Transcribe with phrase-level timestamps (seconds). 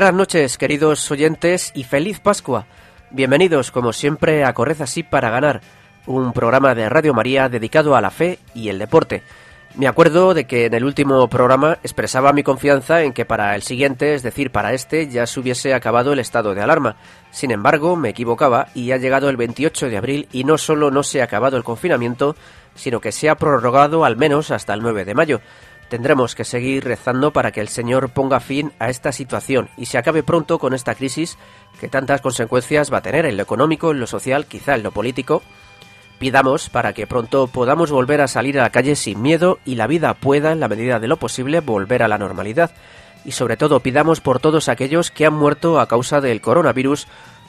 [0.00, 2.64] Buenas noches, queridos oyentes, y feliz Pascua.
[3.10, 5.60] Bienvenidos, como siempre, a Corred así para ganar,
[6.06, 9.22] un programa de Radio María dedicado a la fe y el deporte.
[9.74, 13.60] Me acuerdo de que en el último programa expresaba mi confianza en que para el
[13.60, 16.96] siguiente, es decir, para este, ya se hubiese acabado el estado de alarma.
[17.30, 21.02] Sin embargo, me equivocaba y ha llegado el 28 de abril y no solo no
[21.02, 22.36] se ha acabado el confinamiento,
[22.74, 25.40] sino que se ha prorrogado al menos hasta el 9 de mayo.
[25.90, 29.98] Tendremos que seguir rezando para que el Señor ponga fin a esta situación y se
[29.98, 31.36] acabe pronto con esta crisis
[31.80, 34.92] que tantas consecuencias va a tener en lo económico, en lo social, quizá en lo
[34.92, 35.42] político.
[36.20, 39.88] Pidamos para que pronto podamos volver a salir a la calle sin miedo y la
[39.88, 42.70] vida pueda, en la medida de lo posible, volver a la normalidad.
[43.24, 47.08] Y sobre todo pidamos por todos aquellos que han muerto a causa del coronavirus,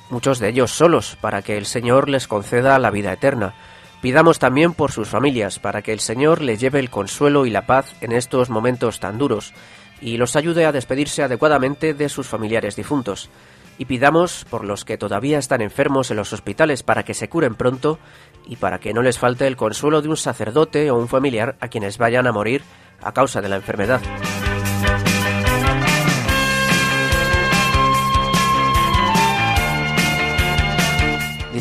[0.10, 3.54] muchos de ellos solos, para que el Señor les conceda la vida eterna.
[4.02, 7.68] Pidamos también por sus familias, para que el Señor les lleve el consuelo y la
[7.68, 9.54] paz en estos momentos tan duros,
[10.02, 13.30] y los ayude a despedirse adecuadamente de sus familiares difuntos.
[13.78, 17.56] Y pidamos por los que todavía están enfermos en los hospitales para que se curen
[17.56, 18.00] pronto
[18.48, 21.68] y para que no les falte el consuelo de un sacerdote o un familiar a
[21.68, 22.64] quienes vayan a morir
[23.02, 24.02] a causa de la enfermedad.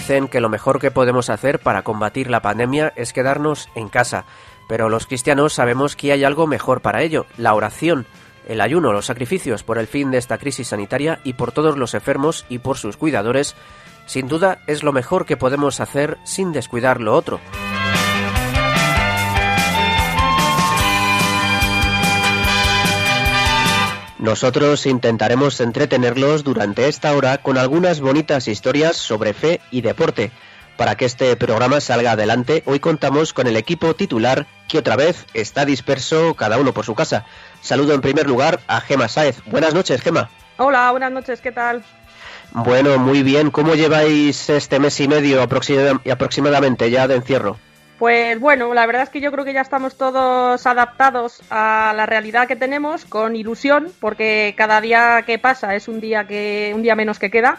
[0.00, 4.24] Dicen que lo mejor que podemos hacer para combatir la pandemia es quedarnos en casa,
[4.66, 8.06] pero los cristianos sabemos que hay algo mejor para ello, la oración,
[8.48, 11.92] el ayuno, los sacrificios por el fin de esta crisis sanitaria y por todos los
[11.92, 13.54] enfermos y por sus cuidadores,
[14.06, 17.38] sin duda es lo mejor que podemos hacer sin descuidar lo otro.
[24.20, 30.30] Nosotros intentaremos entretenerlos durante esta hora con algunas bonitas historias sobre fe y deporte.
[30.76, 35.24] Para que este programa salga adelante, hoy contamos con el equipo titular que otra vez
[35.32, 37.24] está disperso cada uno por su casa.
[37.62, 39.42] Saludo en primer lugar a Gema Saez.
[39.46, 40.28] Buenas noches, Gema.
[40.58, 41.82] Hola, buenas noches, ¿qué tal?
[42.52, 43.50] Bueno, muy bien.
[43.50, 47.56] ¿Cómo lleváis este mes y medio aproximadamente ya de encierro?
[48.00, 52.06] Pues bueno, la verdad es que yo creo que ya estamos todos adaptados a la
[52.06, 56.80] realidad que tenemos con ilusión, porque cada día que pasa es un día que un
[56.80, 57.58] día menos que queda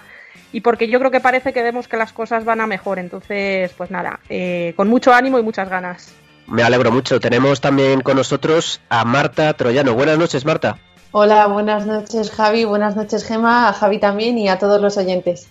[0.52, 2.98] y porque yo creo que parece que vemos que las cosas van a mejor.
[2.98, 6.12] Entonces, pues nada, eh, con mucho ánimo y muchas ganas.
[6.48, 7.20] Me alegro mucho.
[7.20, 9.94] Tenemos también con nosotros a Marta Troyano.
[9.94, 10.80] Buenas noches, Marta.
[11.12, 12.66] Hola, buenas noches, Javi.
[12.66, 13.70] Buenas noches, Gema.
[13.70, 15.50] A Javi también y a todos los oyentes.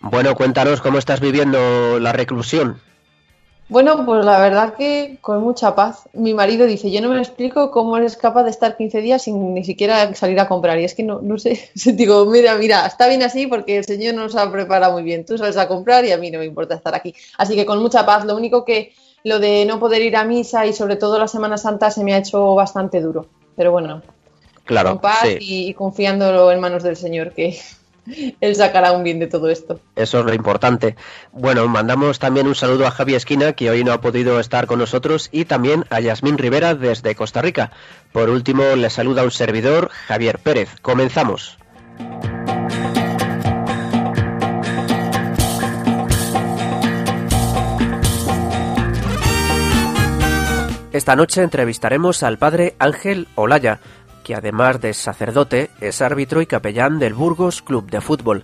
[0.00, 2.80] Bueno, cuéntanos cómo estás viviendo la reclusión.
[3.68, 6.08] Bueno, pues la verdad que con mucha paz.
[6.12, 9.54] Mi marido dice, yo no me explico cómo eres capaz de estar 15 días sin
[9.54, 10.78] ni siquiera salir a comprar.
[10.78, 14.14] Y es que no, no sé, digo, mira, mira, está bien así porque el Señor
[14.14, 15.24] nos ha preparado muy bien.
[15.24, 17.14] Tú sales a comprar y a mí no me importa estar aquí.
[17.38, 18.24] Así que con mucha paz.
[18.24, 18.94] Lo único que
[19.24, 22.14] lo de no poder ir a misa y sobre todo la Semana Santa se me
[22.14, 23.26] ha hecho bastante duro.
[23.56, 24.00] Pero bueno,
[24.64, 27.58] claro, con paz y, y confiándolo en manos del Señor, que,
[28.40, 29.80] él sacará un bien de todo esto.
[29.94, 30.96] Eso es lo importante.
[31.32, 34.78] Bueno, mandamos también un saludo a Javi Esquina, que hoy no ha podido estar con
[34.78, 37.72] nosotros, y también a Yasmín Rivera desde Costa Rica.
[38.12, 40.70] Por último, le saluda un servidor, Javier Pérez.
[40.82, 41.58] Comenzamos.
[50.96, 53.80] Esta noche entrevistaremos al padre Ángel Olaya,
[54.26, 58.42] que además de sacerdote es árbitro y capellán del Burgos Club de Fútbol.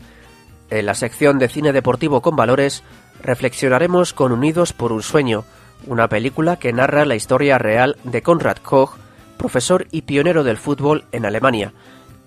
[0.70, 2.84] En la sección de cine deportivo con valores
[3.20, 5.42] reflexionaremos con Unidos por un sueño,
[5.88, 8.94] una película que narra la historia real de Konrad Koch,
[9.36, 11.72] profesor y pionero del fútbol en Alemania.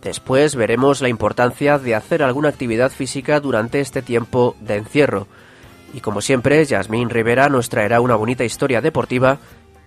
[0.01, 5.27] Después veremos la importancia de hacer alguna actividad física durante este tiempo de encierro.
[5.93, 9.39] Y como siempre, Yasmín Rivera nos traerá una bonita historia deportiva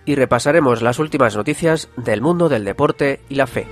[0.09, 3.67] y repasaremos las últimas noticias del mundo del deporte y la fe.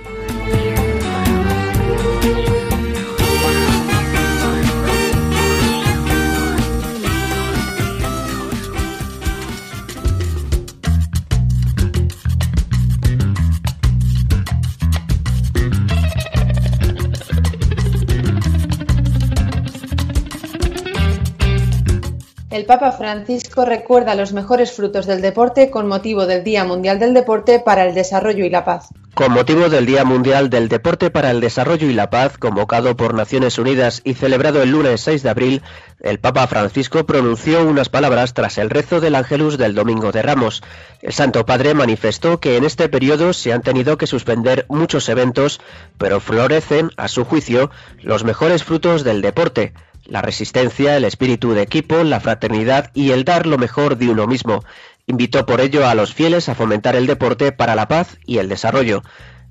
[22.58, 27.14] El Papa Francisco recuerda los mejores frutos del deporte con motivo del Día Mundial del
[27.14, 28.88] Deporte para el Desarrollo y la Paz.
[29.14, 33.14] Con motivo del Día Mundial del Deporte para el Desarrollo y la Paz, convocado por
[33.14, 35.62] Naciones Unidas y celebrado el lunes 6 de abril,
[36.00, 40.64] el Papa Francisco pronunció unas palabras tras el rezo del Ángelus del Domingo de Ramos.
[41.00, 45.60] El Santo Padre manifestó que en este periodo se han tenido que suspender muchos eventos,
[45.96, 47.70] pero florecen, a su juicio,
[48.00, 49.74] los mejores frutos del deporte
[50.08, 54.26] la resistencia, el espíritu de equipo, la fraternidad y el dar lo mejor de uno
[54.26, 54.64] mismo.
[55.06, 58.48] Invitó por ello a los fieles a fomentar el deporte para la paz y el
[58.48, 59.02] desarrollo.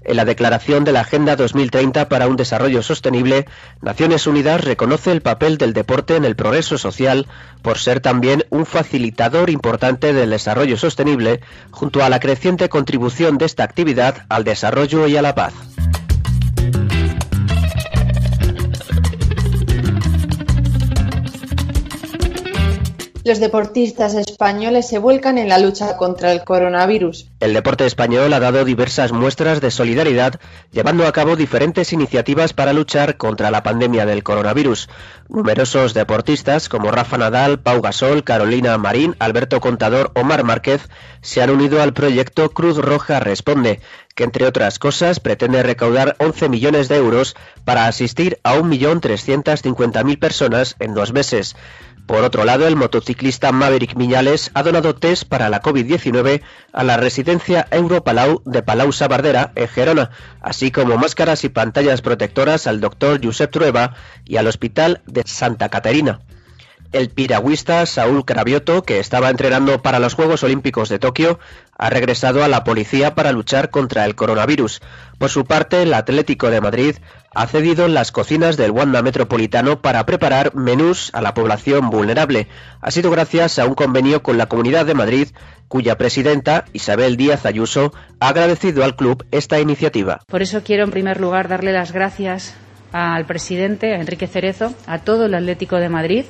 [0.04, 3.46] En la declaración de la Agenda 2030 para un Desarrollo Sostenible,
[3.82, 7.28] Naciones Unidas reconoce el papel del deporte en el progreso social
[7.62, 13.46] por ser también un facilitador importante del desarrollo sostenible, junto a la creciente contribución de
[13.46, 15.54] esta actividad al desarrollo y a la paz.
[23.28, 27.30] Los deportistas españoles se vuelcan en la lucha contra el coronavirus.
[27.42, 30.40] El deporte español ha dado diversas muestras de solidaridad,
[30.72, 34.90] llevando a cabo diferentes iniciativas para luchar contra la pandemia del coronavirus.
[35.28, 40.88] Numerosos deportistas como Rafa Nadal, Pau Gasol, Carolina Marín, Alberto Contador o Mar Márquez
[41.22, 43.82] se han unido al proyecto Cruz Roja Responde,
[44.18, 50.76] que entre otras cosas pretende recaudar 11 millones de euros para asistir a 1.350.000 personas
[50.80, 51.56] en dos meses.
[52.08, 56.42] Por otro lado, el motociclista Maverick Miñales ha donado test para la COVID-19
[56.74, 60.10] a la residencia Europalau de Palau Sabardera, en Gerona,
[60.42, 63.94] así como máscaras y pantallas protectoras al doctor Josep Trueba
[64.26, 66.22] y al Hospital de Santa Caterina.
[66.94, 71.38] El piragüista Saúl Cravioto, que estaba entrenando para los Juegos Olímpicos de Tokio,
[71.78, 74.82] ha regresado a la policía para luchar contra el coronavirus.
[75.18, 76.96] Por su parte, el Atlético de Madrid
[77.36, 82.48] ha cedido las cocinas del Wanda Metropolitano para preparar menús a la población vulnerable.
[82.82, 85.28] Ha sido gracias a un convenio con la Comunidad de Madrid,
[85.68, 90.22] cuya presidenta, Isabel Díaz Ayuso, ha agradecido al club esta iniciativa.
[90.28, 92.56] Por eso quiero, en primer lugar, darle las gracias
[92.92, 96.26] al presidente, a Enrique Cerezo, a todo el Atlético de Madrid,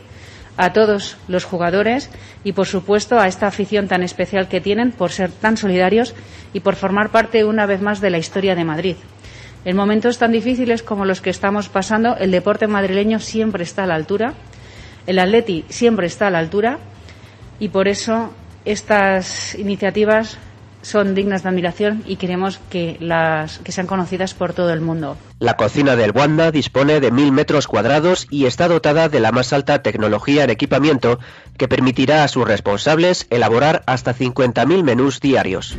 [0.57, 2.09] a todos los jugadores
[2.43, 6.15] y, por supuesto, a esta afición tan especial que tienen por ser tan solidarios
[6.51, 8.95] y por formar parte una vez más de la historia de Madrid.
[9.65, 13.87] En momentos tan difíciles como los que estamos pasando, el deporte madrileño siempre está a
[13.87, 14.33] la altura,
[15.05, 16.79] el atleti siempre está a la altura
[17.59, 18.33] y por eso
[18.65, 20.37] estas iniciativas
[20.87, 25.17] son dignas de admiración y queremos que, las, que sean conocidas por todo el mundo.
[25.39, 29.51] La cocina del Wanda dispone de mil metros cuadrados y está dotada de la más
[29.51, 31.19] alta tecnología en equipamiento
[31.57, 35.77] que permitirá a sus responsables elaborar hasta 50.000 menús diarios.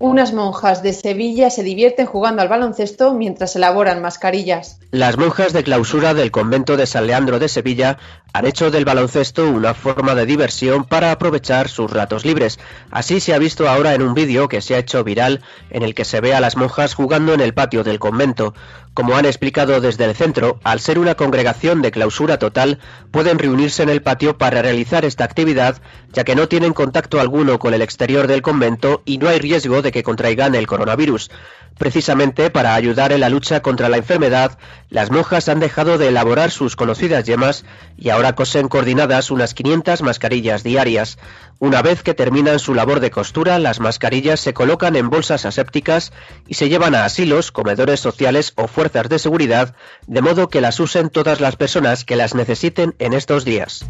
[0.00, 4.78] Unas monjas de Sevilla se divierten jugando al baloncesto mientras elaboran mascarillas.
[4.92, 7.98] Las monjas de clausura del convento de San Leandro de Sevilla
[8.32, 12.60] han hecho del baloncesto una forma de diversión para aprovechar sus ratos libres.
[12.92, 15.40] Así se ha visto ahora en un vídeo que se ha hecho viral
[15.70, 18.54] en el que se ve a las monjas jugando en el patio del convento.
[18.98, 22.80] Como han explicado desde el centro, al ser una congregación de clausura total,
[23.12, 25.80] pueden reunirse en el patio para realizar esta actividad,
[26.12, 29.82] ya que no tienen contacto alguno con el exterior del convento y no hay riesgo
[29.82, 31.30] de que contraigan el coronavirus.
[31.78, 34.58] Precisamente para ayudar en la lucha contra la enfermedad,
[34.90, 37.64] las monjas han dejado de elaborar sus conocidas yemas
[37.96, 41.18] y ahora cosen coordinadas unas 500 mascarillas diarias.
[41.60, 46.12] Una vez que terminan su labor de costura, las mascarillas se colocan en bolsas asépticas
[46.46, 49.74] y se llevan a asilos, comedores sociales o fuerzas de seguridad,
[50.06, 53.84] de modo que las usen todas las personas que las necesiten en estos días.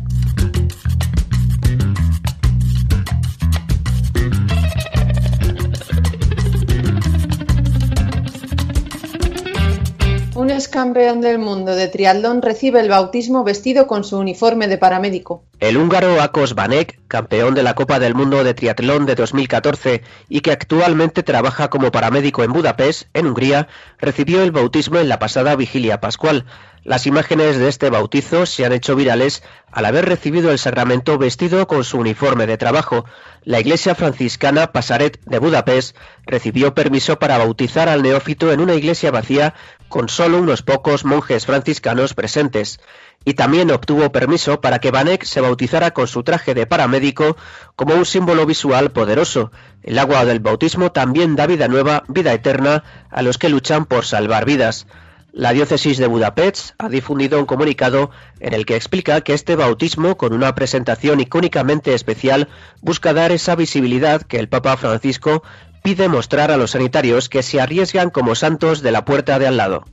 [10.49, 15.45] Un campeón del mundo de triatlón recibe el bautismo vestido con su uniforme de paramédico.
[15.61, 20.40] El húngaro Akos Banek, campeón de la Copa del Mundo de Triatlón de 2014 y
[20.40, 25.55] que actualmente trabaja como paramédico en Budapest, en Hungría, recibió el bautismo en la pasada
[25.55, 26.47] vigilia pascual.
[26.85, 31.67] Las imágenes de este bautizo se han hecho virales al haber recibido el sacramento vestido
[31.67, 33.05] con su uniforme de trabajo.
[33.45, 39.11] La iglesia franciscana Pasaret de Budapest recibió permiso para bautizar al neófito en una iglesia
[39.11, 39.55] vacía
[39.88, 42.80] con solo unos pocos monjes franciscanos presentes.
[43.25, 47.37] Y también obtuvo permiso para que Vanek se bautizara con su traje de paramédico
[47.76, 49.50] como un símbolo visual poderoso.
[49.83, 54.04] El agua del bautismo también da vida nueva, vida eterna, a los que luchan por
[54.04, 54.87] salvar vidas.
[55.33, 60.16] La diócesis de Budapest ha difundido un comunicado en el que explica que este bautismo,
[60.16, 62.49] con una presentación icónicamente especial,
[62.80, 65.42] busca dar esa visibilidad que el Papa Francisco
[65.82, 69.56] pide mostrar a los sanitarios que se arriesgan como santos de la puerta de al
[69.56, 69.85] lado.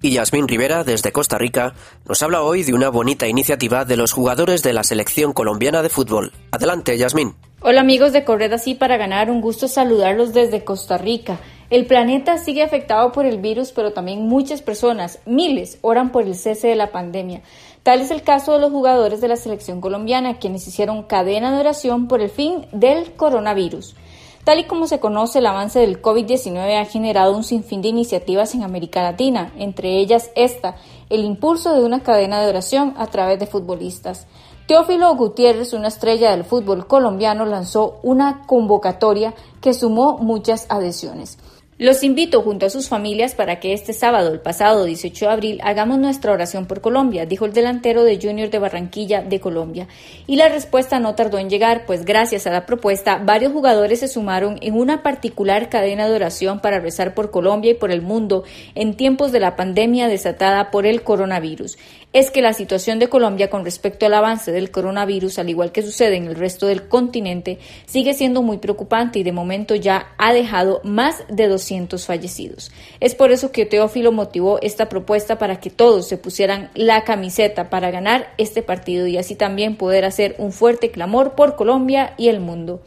[0.00, 1.74] Y Yasmín Rivera, desde Costa Rica,
[2.06, 5.88] nos habla hoy de una bonita iniciativa de los jugadores de la selección colombiana de
[5.88, 6.32] fútbol.
[6.52, 7.34] Adelante, Yasmín.
[7.60, 11.38] Hola amigos de Correr Sí para Ganar, un gusto saludarlos desde Costa Rica.
[11.68, 16.36] El planeta sigue afectado por el virus, pero también muchas personas, miles, oran por el
[16.36, 17.42] cese de la pandemia.
[17.88, 21.60] Tal es el caso de los jugadores de la selección colombiana, quienes hicieron cadena de
[21.60, 23.96] oración por el fin del coronavirus.
[24.44, 28.54] Tal y como se conoce, el avance del COVID-19 ha generado un sinfín de iniciativas
[28.54, 30.76] en América Latina, entre ellas esta,
[31.08, 34.26] el impulso de una cadena de oración a través de futbolistas.
[34.66, 41.38] Teófilo Gutiérrez, una estrella del fútbol colombiano, lanzó una convocatoria que sumó muchas adhesiones.
[41.80, 45.60] Los invito junto a sus familias para que este sábado, el pasado 18 de abril,
[45.62, 49.86] hagamos nuestra oración por Colombia, dijo el delantero de Junior de Barranquilla de Colombia.
[50.26, 54.08] Y la respuesta no tardó en llegar, pues gracias a la propuesta, varios jugadores se
[54.08, 58.42] sumaron en una particular cadena de oración para rezar por Colombia y por el mundo
[58.74, 61.78] en tiempos de la pandemia desatada por el coronavirus
[62.14, 65.82] es que la situación de Colombia con respecto al avance del coronavirus, al igual que
[65.82, 70.32] sucede en el resto del continente, sigue siendo muy preocupante y de momento ya ha
[70.32, 71.67] dejado más de 200
[72.06, 72.70] fallecidos.
[73.00, 77.70] Es por eso que Teófilo motivó esta propuesta para que todos se pusieran la camiseta
[77.70, 82.28] para ganar este partido y así también poder hacer un fuerte clamor por Colombia y
[82.28, 82.82] el mundo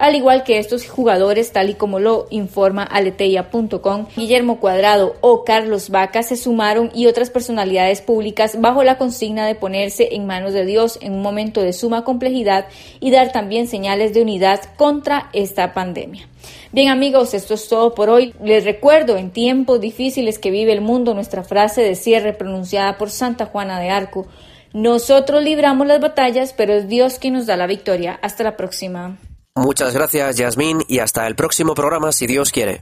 [0.00, 5.90] al igual que estos jugadores, tal y como lo informa aleteia.com, Guillermo Cuadrado o Carlos
[5.90, 10.64] Vaca se sumaron y otras personalidades públicas bajo la consigna de ponerse en manos de
[10.64, 12.64] Dios en un momento de suma complejidad
[12.98, 16.26] y dar también señales de unidad contra esta pandemia.
[16.72, 18.32] Bien amigos, esto es todo por hoy.
[18.42, 23.10] Les recuerdo en tiempos difíciles que vive el mundo nuestra frase de cierre pronunciada por
[23.10, 24.26] Santa Juana de Arco.
[24.72, 28.18] Nosotros libramos las batallas, pero es Dios quien nos da la victoria.
[28.22, 29.18] Hasta la próxima.
[29.56, 32.80] Muchas gracias, Yasmín, y hasta el próximo programa, si Dios quiere.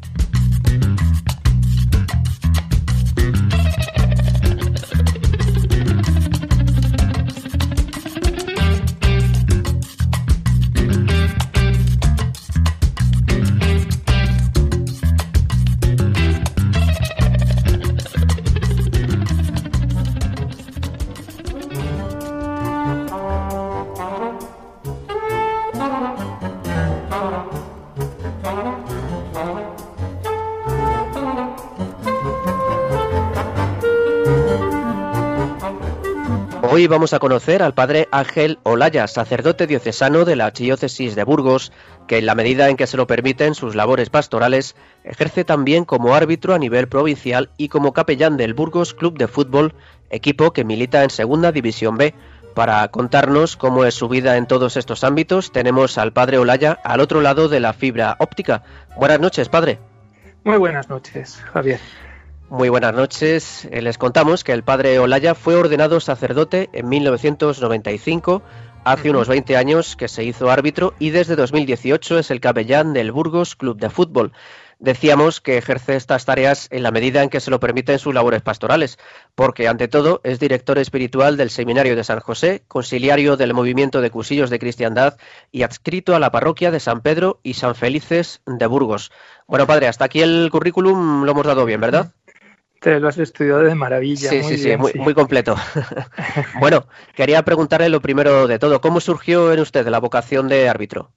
[36.88, 41.71] Vamos a conocer al padre Ángel Olaya, sacerdote diocesano de la Archidiócesis de Burgos,
[42.07, 46.14] que en la medida en que se lo permiten sus labores pastorales, ejerce también como
[46.14, 49.75] árbitro a nivel provincial y como capellán del Burgos Club de Fútbol,
[50.09, 52.14] equipo que milita en Segunda División B.
[52.54, 57.00] Para contarnos cómo es su vida en todos estos ámbitos, tenemos al padre Olaya al
[57.00, 58.62] otro lado de la fibra óptica.
[58.97, 59.78] Buenas noches, padre.
[60.42, 61.80] Muy buenas noches, Javier.
[62.50, 63.69] Muy buenas noches.
[63.71, 68.43] Eh, les contamos que el padre Olaya fue ordenado sacerdote en 1995,
[68.85, 73.12] hace unos 20 años que se hizo árbitro y desde 2018 es el capellán del
[73.12, 74.33] Burgos Club de Fútbol.
[74.78, 78.40] Decíamos que ejerce estas tareas en la medida en que se lo permiten sus labores
[78.40, 78.97] pastorales,
[79.35, 84.11] porque ante todo es director espiritual del Seminario de San José, conciliario del Movimiento de
[84.11, 85.19] Cusillos de Cristiandad
[85.52, 89.12] y adscrito a la parroquia de San Pedro y San Felices de Burgos.
[89.47, 92.14] Bueno, padre, hasta aquí el currículum lo hemos dado bien, ¿verdad?
[92.80, 94.30] Te lo has estudiado de maravilla.
[94.30, 95.56] Sí, sí, sí, muy, completo.
[96.61, 101.11] bueno, quería preguntarle lo primero de todo, ¿cómo surgió en usted la vocación de árbitro?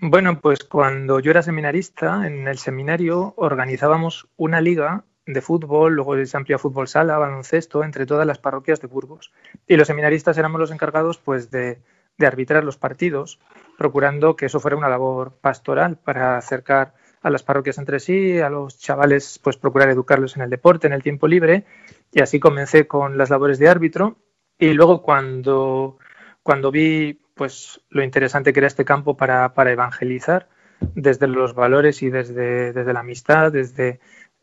[0.00, 6.22] Bueno, pues cuando yo era seminarista, en el seminario organizábamos una liga de fútbol, luego
[6.26, 9.32] se amplía fútbol sala, baloncesto, entre todas las parroquias de Burgos.
[9.68, 11.80] Y los seminaristas éramos los encargados pues de,
[12.18, 13.38] de arbitrar los partidos,
[13.78, 18.50] procurando que eso fuera una labor pastoral para acercar a las parroquias entre sí, a
[18.50, 21.64] los chavales pues procurar educarlos en el deporte, en el tiempo libre
[22.12, 24.18] y así comencé con las labores de árbitro.
[24.58, 25.98] Y luego cuando,
[26.42, 30.48] cuando vi pues lo interesante que era este campo para, evangelizar
[30.94, 34.00] desde los valores y desde, desde la amistad, desde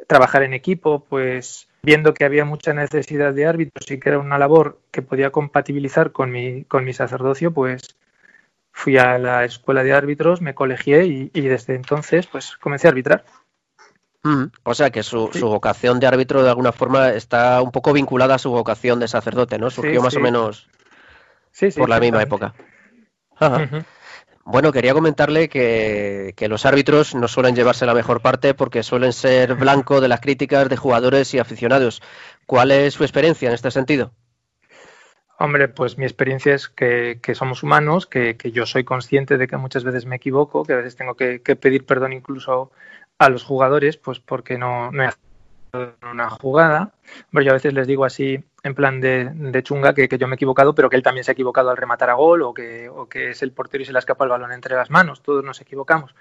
[0.07, 4.39] trabajar en equipo, pues viendo que había mucha necesidad de árbitros y que era una
[4.39, 7.95] labor que podía compatibilizar con mi, con mi sacerdocio, pues
[8.71, 13.25] fui a la escuela de árbitros, me colegié y, desde entonces pues comencé a arbitrar.
[14.23, 18.35] Mm, o sea que su, vocación de árbitro de alguna forma está un poco vinculada
[18.35, 19.69] a su vocación de sacerdote, ¿no?
[19.69, 20.69] Surgió más o menos
[21.75, 22.53] por la misma época.
[24.43, 29.13] Bueno, quería comentarle que, que, los árbitros no suelen llevarse la mejor parte porque suelen
[29.13, 32.01] ser blanco de las críticas de jugadores y aficionados.
[32.47, 34.13] ¿Cuál es su experiencia en este sentido?
[35.43, 39.83] Hombre, pues mi experiencia es que, somos humanos, que, yo soy consciente de que muchas
[39.83, 42.71] veces me equivoco, que a veces tengo que, pedir perdón incluso
[43.17, 45.09] a los jugadores, pues porque no, no
[46.11, 46.91] una jugada.
[47.31, 50.35] Bueno, yo a veces les digo así, en plan de, chunga, que, yo me he
[50.35, 53.09] equivocado, pero que él también se ha equivocado al rematar a gol o que, o
[53.09, 55.23] que es el portero y se le escapa el balón entre las manos.
[55.23, 56.13] Todos nos equivocamos.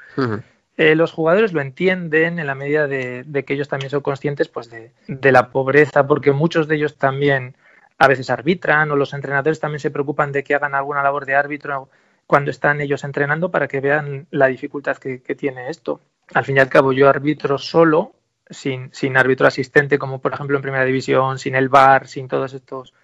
[0.78, 4.70] Eh, los jugadores lo entienden en la medida de, que ellos también son conscientes pues,
[4.70, 7.54] de, de, la pobreza, porque muchos de ellos también
[8.00, 11.34] a veces arbitran o los entrenadores también se preocupan de que hagan alguna labor de
[11.34, 11.90] árbitro
[12.26, 16.00] cuando están ellos entrenando para que vean la dificultad que, tiene esto.
[16.32, 18.14] Al fin y al cabo, yo arbitro solo,
[18.48, 22.54] sin, sin árbitro asistente, como por ejemplo en Primera División, sin el bar, sin todos
[22.54, 22.94] estos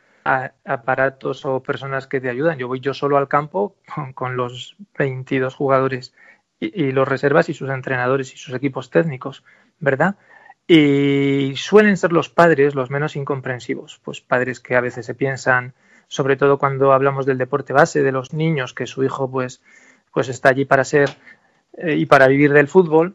[0.64, 2.56] aparatos o personas que te ayudan.
[2.56, 3.76] Yo voy yo solo al campo
[4.14, 6.14] con, los 22 jugadores
[6.58, 9.44] y, y, los reservas y sus entrenadores y sus equipos técnicos,
[9.78, 10.16] ¿verdad?
[10.68, 15.74] Y suelen ser los padres los menos incomprensivos, pues padres que a veces se piensan,
[16.08, 19.62] sobre todo cuando hablamos del deporte base, de los niños, que su hijo pues,
[20.12, 21.10] pues está allí para ser
[21.76, 23.14] eh, y para vivir del fútbol,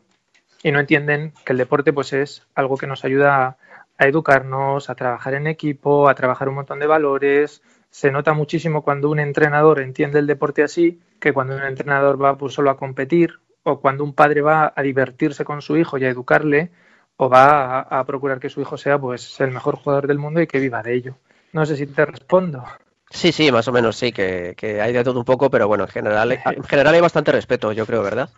[0.63, 3.57] y no entienden que el deporte pues es algo que nos ayuda
[3.97, 7.61] a, educarnos, a trabajar en equipo, a trabajar un montón de valores.
[7.91, 12.37] Se nota muchísimo cuando un entrenador entiende el deporte así, que cuando un entrenador va
[12.37, 16.05] pues solo a competir, o cuando un padre va a divertirse con su hijo y
[16.05, 16.71] a educarle,
[17.23, 20.47] o va a, procurar que su hijo sea pues el mejor jugador del mundo y
[20.47, 21.17] que viva de ello.
[21.53, 22.63] No sé si te respondo.
[23.11, 25.91] Sí, sí, más o menos sí, que, hay de todo un poco, pero bueno, en
[25.91, 28.31] general, en general hay bastante respeto, yo creo, ¿verdad?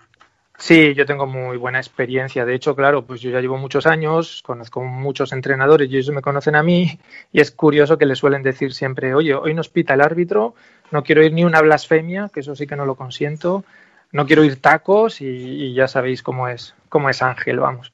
[0.58, 2.44] Sí, yo tengo muy buena experiencia.
[2.44, 6.22] De hecho, claro, pues yo ya llevo muchos años, conozco muchos entrenadores y ellos me
[6.22, 7.00] conocen a mí
[7.32, 10.56] y es curioso que le suelen decir siempre, oye, hoy nos pita el árbitro,
[10.92, 13.64] no quiero ir ni una blasfemia, que eso sí que no lo consiento,
[14.12, 17.93] no quiero ir tacos y, y ya sabéis cómo es, cómo es Ángel, vamos.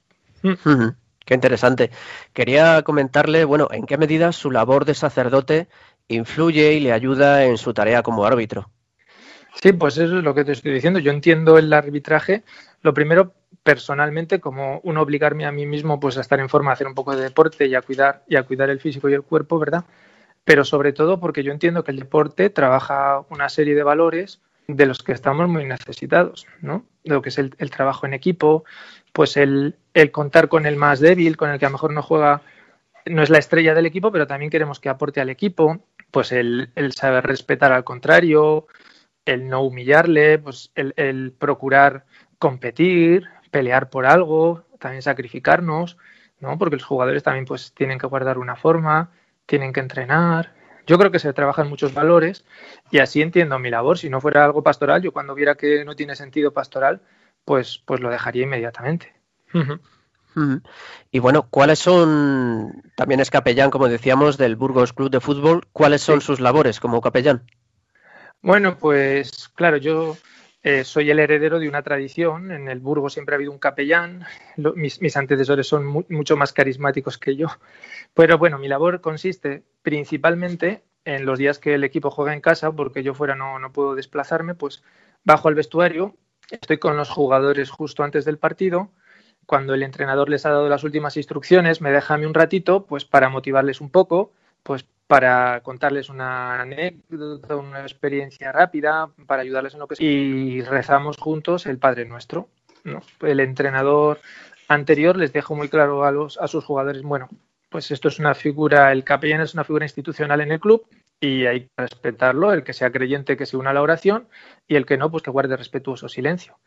[1.26, 1.92] Qué interesante.
[2.34, 5.68] Quería comentarle, bueno, en qué medida su labor de sacerdote
[6.08, 8.70] influye y le ayuda en su tarea como árbitro.
[9.62, 11.00] Sí, pues eso es lo que te estoy diciendo.
[11.00, 12.44] Yo entiendo el arbitraje,
[12.82, 16.74] lo primero personalmente como un obligarme a mí mismo pues a estar en forma, a
[16.74, 19.24] hacer un poco de deporte y a cuidar y a cuidar el físico y el
[19.24, 19.86] cuerpo, ¿verdad?
[20.46, 24.86] Pero sobre todo porque yo entiendo que el deporte trabaja una serie de valores de
[24.86, 26.86] los que estamos muy necesitados, ¿no?
[27.04, 28.64] De lo que es el, el trabajo en equipo,
[29.14, 29.76] pues el,
[30.12, 32.42] contar con el más débil, con el que a lo mejor no juega,
[33.06, 35.80] no es la estrella del equipo, pero también queremos que aporte al equipo,
[36.12, 38.68] pues el, saber respetar al contrario,
[39.26, 42.06] el no humillarle, pues el, procurar
[42.38, 45.98] competir, pelear por algo, también sacrificarnos,
[46.40, 46.58] ¿no?
[46.58, 49.12] Porque los jugadores también pues tienen que guardar una forma,
[49.46, 50.54] tienen que entrenar.
[50.88, 52.46] Yo creo que se trabajan muchos valores
[52.90, 53.98] y así entiendo mi labor.
[53.98, 57.02] Si no fuera algo pastoral, yo cuando viera que no tiene sentido pastoral,
[57.50, 59.12] pues, pues lo dejaría inmediatamente.
[61.12, 66.04] Y bueno, ¿cuáles son, también es capellán, como decíamos, del Burgos Club de Fútbol, ¿cuáles
[66.04, 67.48] son sus labores como capellán?
[68.44, 70.16] Bueno, pues claro, yo
[70.62, 72.52] eh, soy el heredero de una tradición.
[72.52, 74.26] En el Burgos siempre ha habido un capellán.
[74.76, 77.48] mis, antecesores son mucho más carismáticos que yo.
[78.14, 82.72] Pero bueno, mi labor consiste principalmente en los días que el equipo juega en casa,
[82.72, 84.84] porque yo fuera no, no puedo desplazarme, pues
[85.24, 86.16] bajo al vestuario
[86.52, 88.90] estoy con los jugadores justo antes del partido.
[89.46, 92.86] Cuando el entrenador les ha dado las últimas instrucciones, me deja a mí un ratito,
[92.86, 94.32] pues para motivarles un poco,
[94.64, 100.08] pues para contarles una anécdota, una experiencia rápida, para ayudarles en lo que sea.
[100.08, 102.50] Y rezamos juntos el Padre Nuestro.
[103.22, 104.20] El entrenador
[104.68, 107.28] anterior les dejó muy claro a, los, a sus jugadores, bueno,
[107.70, 110.86] pues esto es una figura, el capellán es una figura institucional en el club
[111.20, 114.28] y hay que respetarlo, el que sea creyente que se una a la oración
[114.68, 116.58] y el que no, pues que guarde respetuoso silencio.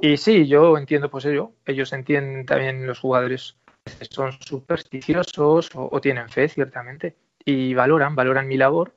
[0.00, 3.56] Y sí, yo entiendo pues ello, ellos entienden también los jugadores
[4.10, 8.94] son supersticiosos o, tienen fe, ciertamente, y valoran, valoran mi labor,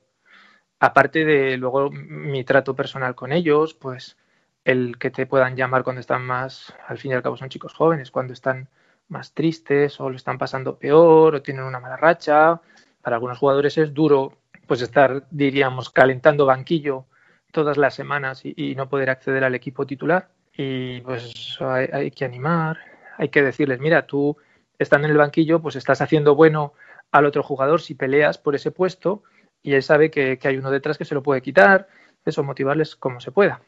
[0.80, 4.16] aparte de luego mi trato personal con ellos, pues
[4.64, 7.72] el que te puedan llamar cuando están más, al fin y al cabo son chicos
[7.74, 8.68] jóvenes, cuando están
[9.08, 12.60] más tristes o lo están pasando peor o tienen una mala racha.
[13.00, 14.32] Para algunos jugadores es duro
[14.66, 17.06] pues estar, diríamos, calentando banquillo
[17.52, 20.28] todas las semanas y, no poder acceder al equipo titular.
[20.56, 22.78] Y pues hay, que animar,
[23.16, 24.36] hay que decirles, mira, tú
[24.78, 26.74] estando en el banquillo, pues estás haciendo bueno
[27.12, 29.22] al otro jugador si peleas por ese puesto
[29.62, 31.88] y él sabe que, hay uno detrás que se lo puede quitar,
[32.24, 33.60] eso, motivarles como se pueda.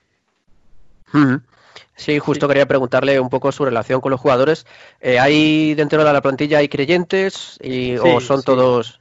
[1.96, 4.66] Sí, justo quería preguntarle un poco su relación con los jugadores.
[5.00, 9.00] Eh, ¿Hay dentro de la plantilla hay creyentes y, o son todos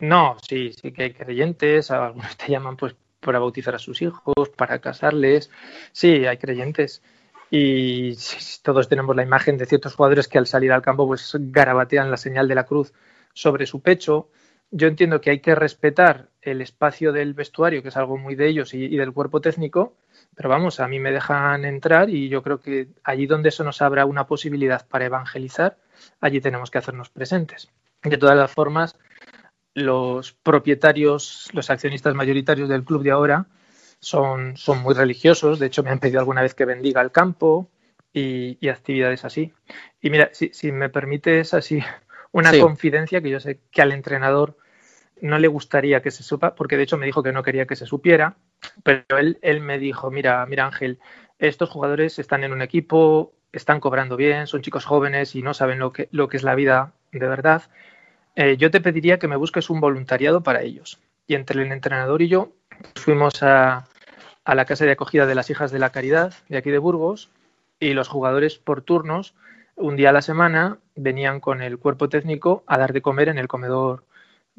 [0.00, 4.48] no, sí, sí que hay creyentes, algunos te llaman pues para bautizar a sus hijos,
[4.56, 5.50] para casarles.
[5.92, 7.02] Sí, hay creyentes.
[7.50, 8.16] Y
[8.62, 12.16] todos tenemos la imagen de ciertos jugadores que al salir al campo pues garabatean la
[12.16, 12.92] señal de la cruz
[13.32, 14.28] sobre su pecho.
[14.70, 18.48] yo entiendo que hay que respetar el espacio del vestuario, que es algo muy de
[18.48, 19.94] ellos, y, del cuerpo técnico,
[20.36, 23.82] pero vamos, a mí me dejan entrar y yo creo que allí donde eso nos
[23.82, 25.76] abra una posibilidad para evangelizar,
[26.20, 27.68] allí tenemos que hacernos presentes.
[28.02, 28.96] De todas las formas,
[29.74, 33.46] los propietarios, los accionistas mayoritarios del club de ahora
[33.98, 35.58] son, son muy religiosos.
[35.58, 37.70] De hecho, me han pedido alguna vez que bendiga el campo
[38.12, 39.52] y, actividades así.
[40.00, 41.80] Y mira, si, si me permites así
[42.32, 44.56] una confidencia que yo sé que al entrenador
[45.20, 47.76] no le gustaría que se supa, porque de hecho me dijo que no quería que
[47.76, 48.36] se supiera,
[48.82, 50.98] pero él, él me dijo, mira, mira Ángel,
[51.38, 55.78] estos jugadores están en un equipo, están cobrando bien, son chicos jóvenes y no saben
[55.78, 57.62] lo que, lo que es la vida de verdad.
[58.36, 61.00] Eh, yo te pediría que me busques un voluntariado para ellos.
[61.26, 62.52] Y entre el entrenador y yo
[62.94, 63.86] fuimos a,
[64.44, 67.30] a la casa de acogida de las hijas de la caridad de aquí de Burgos
[67.78, 69.34] y los jugadores por turnos
[69.76, 73.38] un día a la semana venían con el cuerpo técnico a dar de comer en
[73.38, 74.04] el comedor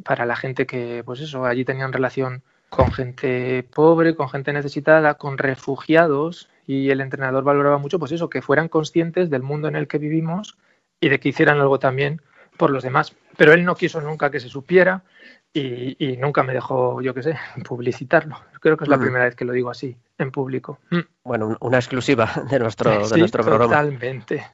[0.03, 5.15] para la gente que, pues eso, allí tenían relación con gente pobre, con gente necesitada,
[5.15, 9.75] con refugiados y el entrenador valoraba mucho, pues eso, que fueran conscientes del mundo en
[9.75, 10.57] el que vivimos
[10.99, 12.21] y de que hicieran algo también
[12.57, 13.15] por los demás.
[13.37, 15.03] Pero él no quiso nunca que se supiera
[15.53, 17.37] y, nunca me dejó, yo qué sé,
[17.67, 18.37] publicitarlo.
[18.59, 20.79] Creo que es la primera vez que lo digo así, en público.
[20.89, 20.99] Mm.
[21.23, 23.73] Bueno, una exclusiva de nuestro, de nuestro programa.
[23.73, 24.45] Totalmente.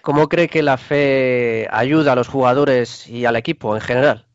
[0.00, 4.26] ¿Cómo cree que la fe ayuda a los jugadores y al equipo en general?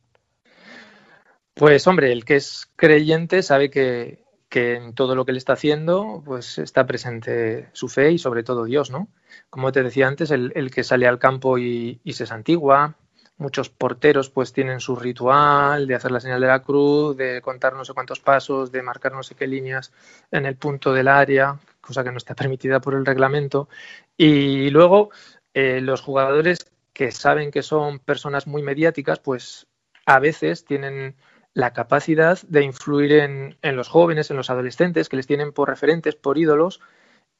[1.54, 6.22] Pues hombre, el que es creyente sabe que, en todo lo que él está haciendo,
[6.26, 9.08] pues está presente su fe y sobre todo Dios, ¿no?
[9.50, 12.96] Como te decía antes, el, que sale al campo y, y, se santigua,
[13.38, 17.74] muchos porteros pues tienen su ritual de hacer la señal de la cruz, de contar
[17.74, 19.92] no sé cuántos pasos, de marcar no sé qué líneas
[20.32, 23.70] en el punto del área, cosa que no está permitida por el reglamento.
[24.18, 25.10] Y luego
[25.54, 29.68] eh, los jugadores que saben que son personas muy mediáticas, pues
[30.06, 31.16] a veces tienen
[31.54, 36.16] la capacidad de influir en, los jóvenes, en los adolescentes, que les tienen por referentes,
[36.16, 36.82] por ídolos,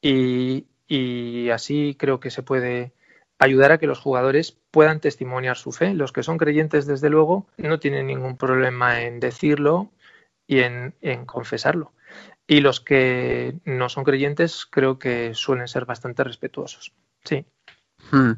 [0.00, 0.66] y,
[1.50, 2.92] así creo que se puede
[3.38, 5.94] ayudar a que los jugadores puedan testimoniar su fe.
[5.94, 9.90] Los que son creyentes, desde luego, no tienen ningún problema en decirlo
[10.46, 10.92] y en
[11.26, 11.92] confesarlo.
[12.46, 16.92] Y los que no son creyentes creo que suelen ser bastante respetuosos.
[17.24, 17.46] Sí.
[18.10, 18.32] Hmm.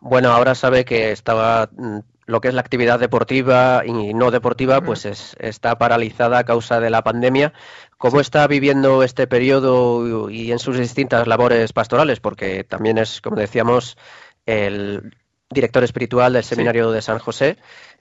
[0.00, 1.98] Bueno, ahora sabe que estaba mm,
[2.30, 6.80] lo que es la actividad deportiva y no deportiva, pues es, está paralizada a causa
[6.80, 7.52] de la pandemia.
[7.98, 12.20] ¿Cómo está viviendo este periodo y en sus distintas labores pastorales?
[12.20, 13.98] Porque también es, como decíamos,
[14.46, 15.16] el
[15.50, 17.58] director espiritual del Seminario de San José.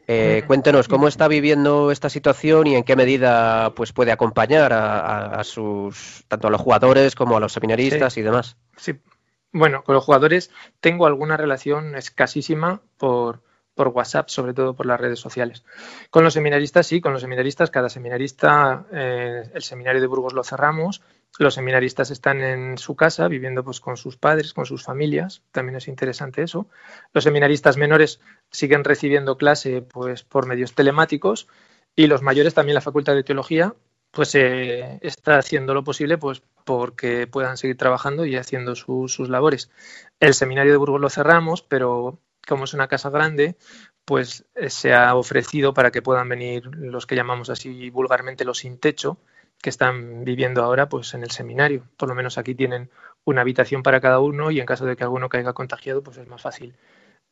[0.08, 5.44] Eh, cuéntenos cómo está viviendo esta situación y en qué medida pues puede acompañar a,
[5.44, 8.58] sus tanto a los jugadores como a los seminaristas y demás.
[8.78, 8.94] Sí,
[9.52, 13.42] bueno, con los jugadores tengo alguna relación escasísima por,
[13.80, 15.64] por WhatsApp, sobre todo por las redes sociales.
[16.10, 20.44] Con los seminaristas, sí, con los seminaristas, cada seminarista, eh, el seminario de Burgos lo
[20.44, 21.02] cerramos,
[21.38, 25.78] los seminaristas están en su casa viviendo pues con sus padres, con sus familias, también
[25.78, 26.68] es interesante eso.
[27.14, 28.20] Los seminaristas menores
[28.52, 31.48] siguen recibiendo clase pues por medios telemáticos
[31.96, 33.76] y los mayores también la Facultad de Teología
[34.12, 39.72] pues eh, está haciendo lo posible pues porque puedan seguir trabajando y haciendo sus labores.
[40.20, 43.56] El seminario de Burgos lo cerramos, pero como es una casa grande,
[44.06, 48.60] pues eh, se ha ofrecido para que puedan venir los que llamamos así vulgarmente los
[48.60, 49.20] sin techo,
[49.62, 51.88] que están viviendo ahora pues en el seminario.
[51.98, 52.90] Por lo menos aquí tienen
[53.24, 56.28] una habitación para cada uno y en caso de que alguno caiga contagiado, pues es
[56.28, 56.76] más fácil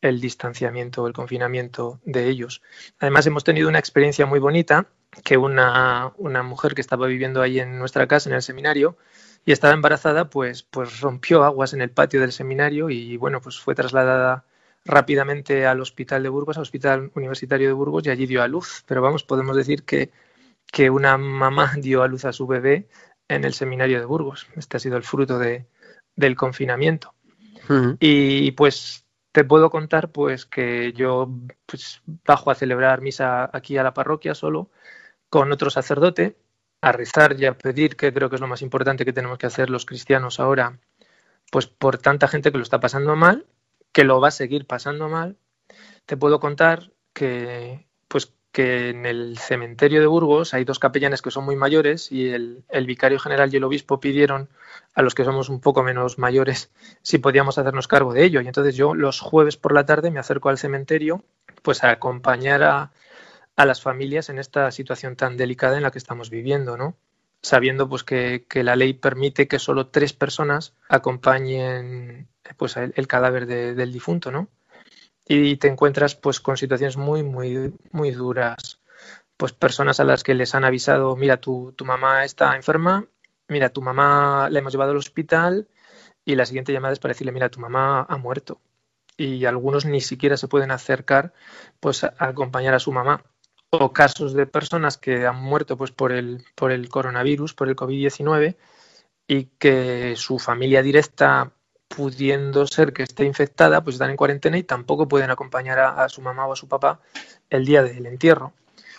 [0.02, 2.62] el distanciamiento, el confinamiento de ellos.
[3.00, 4.88] Además, hemos tenido una experiencia muy bonita
[5.24, 8.98] que una, una, mujer que estaba viviendo ahí en nuestra casa, en el seminario,
[9.46, 13.60] y estaba embarazada, pues, pues rompió aguas en el patio del seminario y bueno, pues
[13.60, 14.46] fue trasladada
[14.88, 18.84] rápidamente al hospital de Burgos, al hospital universitario de Burgos, y allí dio a luz.
[18.88, 20.12] Pero vamos, podemos decir que,
[20.72, 22.88] que una mamá dio a luz a su bebé
[23.28, 24.48] en el seminario de Burgos.
[24.56, 25.68] Este ha sido el fruto de,
[26.16, 27.14] del confinamiento.
[28.00, 31.30] Y pues te puedo contar pues que yo
[31.66, 34.72] pues, bajo a celebrar misa aquí a la parroquia solo
[35.30, 36.38] con otro sacerdote
[36.82, 39.48] a rezar y a pedir que creo que es lo más importante que tenemos que
[39.48, 40.80] hacer los cristianos ahora
[41.52, 43.46] pues por tanta gente que lo está pasando mal
[43.98, 45.40] que lo va a seguir pasando mal
[46.06, 51.32] te puedo contar que pues que en el cementerio de Burgos hay dos capellanes que
[51.32, 54.50] son muy mayores y el, vicario general y el obispo pidieron
[54.94, 56.70] a los que somos un poco menos mayores
[57.02, 58.40] si podíamos hacernos cargo de ello.
[58.42, 61.24] Y entonces yo los jueves por la tarde me acerco al cementerio
[61.64, 62.92] pues a acompañar a,
[63.56, 66.96] a las familias en esta situación tan delicada en la que estamos viviendo, ¿no?
[67.42, 73.94] Sabiendo pues que, la ley permite que solo tres personas acompañen pues el, cadáver del
[73.94, 74.50] difunto, ¿no?
[75.30, 78.80] y te encuentras pues con situaciones muy muy muy duras
[79.38, 83.06] pues personas a las que les han avisado, mira, tu, tu mamá está enferma,
[83.48, 85.68] mira, tu mamá la hemos llevado al hospital
[86.26, 88.60] y la siguiente llamada es para decirle, mira, tu mamá ha muerto.
[89.16, 91.34] Y algunos ni siquiera se pueden acercar
[91.80, 93.24] pues a acompañar a su mamá.
[93.72, 97.76] O casos de personas que han muerto pues por el, por el coronavirus, por el
[97.76, 98.56] COVID-19
[99.28, 101.52] y que su familia directa
[101.90, 106.10] pudiendo ser que esté infectada, pues están en cuarentena y tampoco pueden acompañar a, a,
[106.10, 107.02] su mamá o a su papá
[107.50, 108.54] el día del entierro.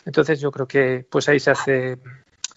[0.04, 1.98] Entonces yo creo que pues ahí se hace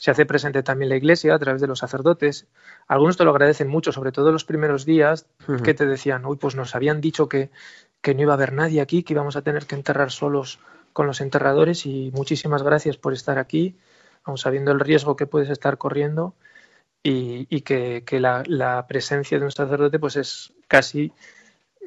[0.01, 2.47] se hace presente también la Iglesia a través de los sacerdotes.
[2.87, 5.61] Algunos te lo agradecen mucho, sobre todo los primeros días, uh -huh.
[5.61, 7.51] que te decían, uy, pues nos habían dicho que,
[8.01, 10.57] que no iba a haber nadie aquí, que íbamos a tener que enterrar solos
[10.93, 13.77] con los enterradores y muchísimas gracias por estar aquí,
[14.23, 16.35] aun sabiendo el riesgo que puedes estar corriendo
[17.03, 21.11] y, que, la, presencia de un sacerdote pues es casi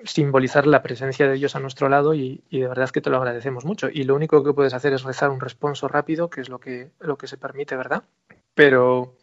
[0.04, 3.16] simbolizar la presencia de Dios a nuestro lado y, y, de verdad que te lo
[3.16, 3.88] agradecemos mucho.
[3.90, 6.90] Y lo único que puedes hacer es rezar un responso rápido, que es lo que,
[7.00, 8.02] lo que se permite, ¿verdad?
[8.54, 9.16] Pero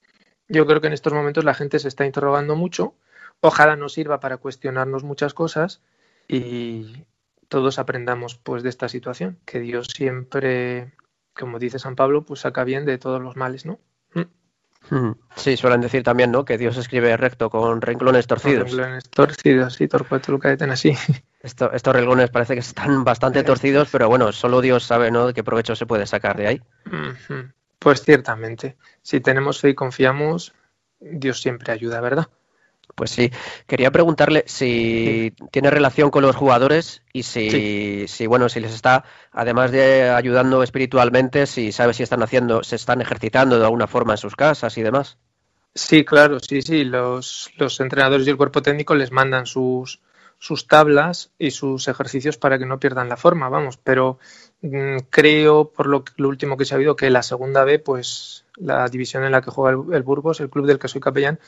[0.47, 2.95] yo creo que en estos momentos la gente se está interrogando mucho.
[3.41, 5.81] Ojalá nos sirva para cuestionarnos muchas cosas
[6.27, 7.05] y
[7.51, 10.93] todos aprendamos pues de esta situación, que Dios siempre,
[11.33, 13.77] como dice San Pablo, pues saca bien de todos los males, ¿no?
[15.35, 16.45] Sí, suelen decir también, ¿no?
[16.45, 18.69] Que Dios escribe recto con renglones torcidos.
[18.69, 20.39] Con renglones torcidos, sí, torcuato.
[21.43, 25.27] Esto, estos renglones parece que están bastante torcidos, pero bueno, solo Dios sabe, ¿no?
[25.27, 26.61] De qué provecho se puede sacar de ahí.
[27.79, 30.53] Pues ciertamente, si tenemos fe y confiamos,
[30.99, 32.29] Dios siempre ayuda, ¿verdad?
[32.95, 33.31] Pues sí,
[33.67, 35.45] quería preguntarle si sí.
[35.51, 38.05] tiene relación con los jugadores y si, sí.
[38.07, 42.75] si, bueno, si les está, además de ayudando espiritualmente, si sabe si están haciendo, se
[42.75, 45.17] están ejercitando de alguna forma en sus casas y demás.
[45.73, 46.83] Sí, claro, sí, sí.
[46.83, 50.01] Los, los entrenadores y el cuerpo técnico les mandan sus,
[50.37, 53.77] sus tablas y sus ejercicios para que no pierdan la forma, vamos.
[53.77, 54.19] Pero
[54.61, 58.45] mmm, creo, por lo, lo, último que se ha oído, que la segunda B, pues
[58.57, 61.39] la división en la que juega el, el Burgos, el club del que soy capellán,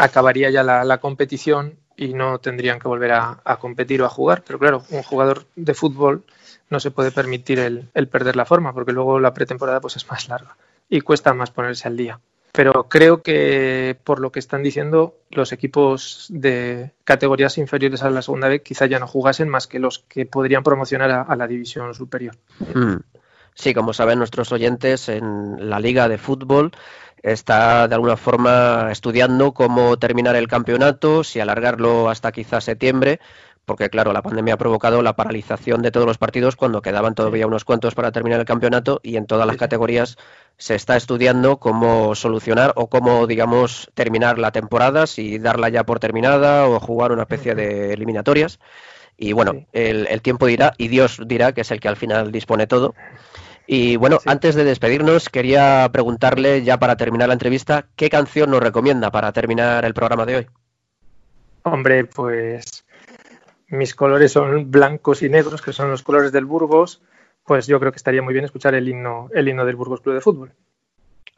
[0.00, 4.42] acabaría ya la, competición y no tendrían que volver a, competir o a jugar.
[4.46, 6.24] Pero claro, un jugador de fútbol
[6.70, 10.28] no se puede permitir el, perder la forma, porque luego la pretemporada pues es más
[10.28, 10.56] larga
[10.88, 12.20] y cuesta más ponerse al día.
[12.52, 18.22] Pero creo que por lo que están diciendo, los equipos de categorías inferiores a la
[18.22, 21.94] segunda vez quizá ya no jugasen más que los que podrían promocionar a, la división
[21.94, 22.36] superior.
[22.74, 22.96] Mm.
[23.54, 26.72] Sí, como saben nuestros oyentes, en la liga de fútbol
[27.22, 33.20] está de alguna forma estudiando cómo terminar el campeonato, si alargarlo hasta quizás septiembre,
[33.64, 37.46] porque claro, la pandemia ha provocado la paralización de todos los partidos cuando quedaban todavía
[37.46, 40.16] unos cuantos para terminar el campeonato y en todas las categorías
[40.56, 46.00] se está estudiando cómo solucionar o cómo, digamos, terminar la temporada, si darla ya por
[46.00, 48.58] terminada o jugar una especie de eliminatorias.
[49.16, 52.32] Y bueno, el, el tiempo dirá y Dios dirá que es el que al final
[52.32, 52.94] dispone todo.
[53.72, 54.28] Y bueno, sí.
[54.28, 59.30] antes de despedirnos, quería preguntarle, ya para terminar la entrevista, ¿qué canción nos recomienda para
[59.30, 60.46] terminar el programa de hoy?
[61.62, 62.84] Hombre, pues
[63.68, 67.00] mis colores son blancos y negros, que son los colores del Burgos,
[67.44, 70.16] pues yo creo que estaría muy bien escuchar el himno, el himno del Burgos Club
[70.16, 70.52] de Fútbol.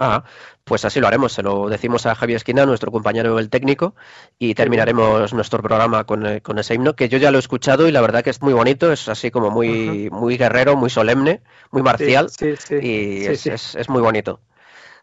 [0.04, 0.24] Ah,
[0.64, 3.94] pues así lo haremos, se lo decimos a Javier Esquina, nuestro compañero el técnico,
[4.36, 7.86] y terminaremos nuestro programa con, eh, con, ese himno, que yo ya lo he escuchado
[7.86, 10.10] y la verdad que es muy bonito, es así como muy, uh -huh.
[10.10, 12.86] muy guerrero, muy solemne, muy marcial, sí, sí, sí.
[12.86, 14.40] y es, es, es, muy bonito.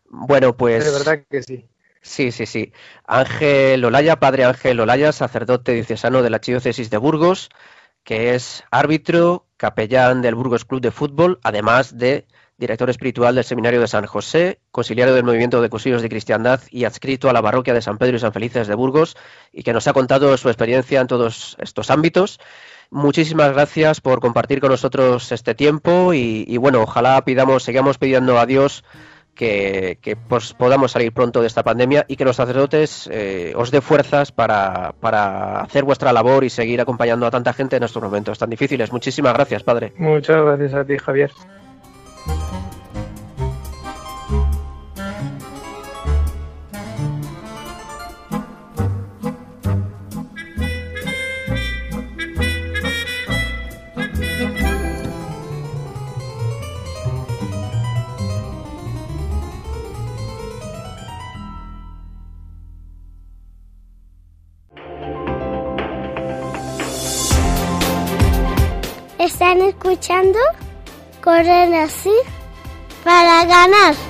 [0.09, 0.83] Bueno, pues...
[0.83, 1.65] De verdad que sí.
[2.01, 2.73] Sí, sí, sí.
[3.05, 7.49] Ángel Olaya, padre Ángel Olaya, sacerdote diocesano de la Archidiócesis de Burgos,
[8.03, 12.25] que es árbitro, capellán del Burgos Club de Fútbol, además de
[12.59, 16.83] director espiritual del Seminario de San José, conciliario del Movimiento de Cursillos de Cristiandad y
[16.83, 19.15] adscrito a la parroquia de San Pedro y San Felices de Burgos,
[19.53, 22.39] y que nos ha contado su experiencia en todos estos ámbitos.
[22.91, 28.45] Muchísimas gracias por compartir con nosotros este tiempo y, bueno, ojalá pidamos, sigamos pidiendo a
[28.45, 28.83] Dios
[29.35, 33.71] que, que pues, podamos salir pronto de esta pandemia y que los sacerdotes eh, os
[33.71, 38.03] dé fuerzas para, para, hacer vuestra labor y seguir acompañando a tanta gente en estos
[38.03, 38.91] momentos tan difíciles.
[38.91, 39.93] Muchísimas gracias, Padre.
[39.95, 41.31] Muchas gracias a ti, Javier.
[69.61, 70.39] Escuchando
[71.23, 72.13] Corren así
[73.03, 74.08] para ganar.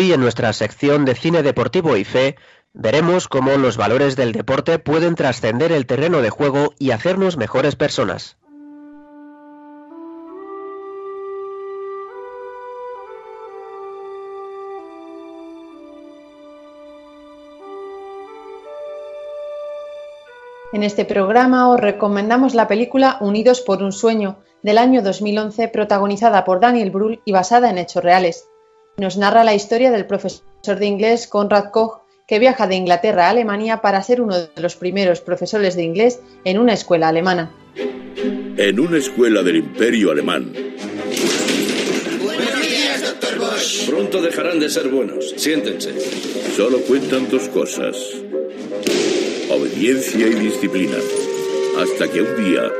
[0.00, 2.36] Hoy, en nuestra sección de cine deportivo y fe,
[2.72, 7.76] veremos cómo los valores del deporte pueden trascender el terreno de juego y hacernos mejores
[7.76, 8.38] personas.
[20.72, 26.46] En este programa os recomendamos la película Unidos por un sueño, del año 2011, protagonizada
[26.46, 28.49] por Daniel Brühl y basada en hechos reales.
[29.00, 33.30] Nos narra la historia del profesor de inglés Conrad Koch, que viaja de Inglaterra a
[33.30, 37.50] Alemania para ser uno de los primeros profesores de inglés en una escuela alemana.
[38.58, 40.52] En una escuela del Imperio Alemán.
[42.22, 43.88] Buenos días, doctor Bosch.
[43.88, 45.30] Pronto dejarán de ser buenos.
[45.34, 45.98] Siéntense.
[46.54, 47.96] Solo cuentan dos cosas.
[49.50, 50.98] Obediencia y disciplina.
[51.78, 52.70] Hasta que un día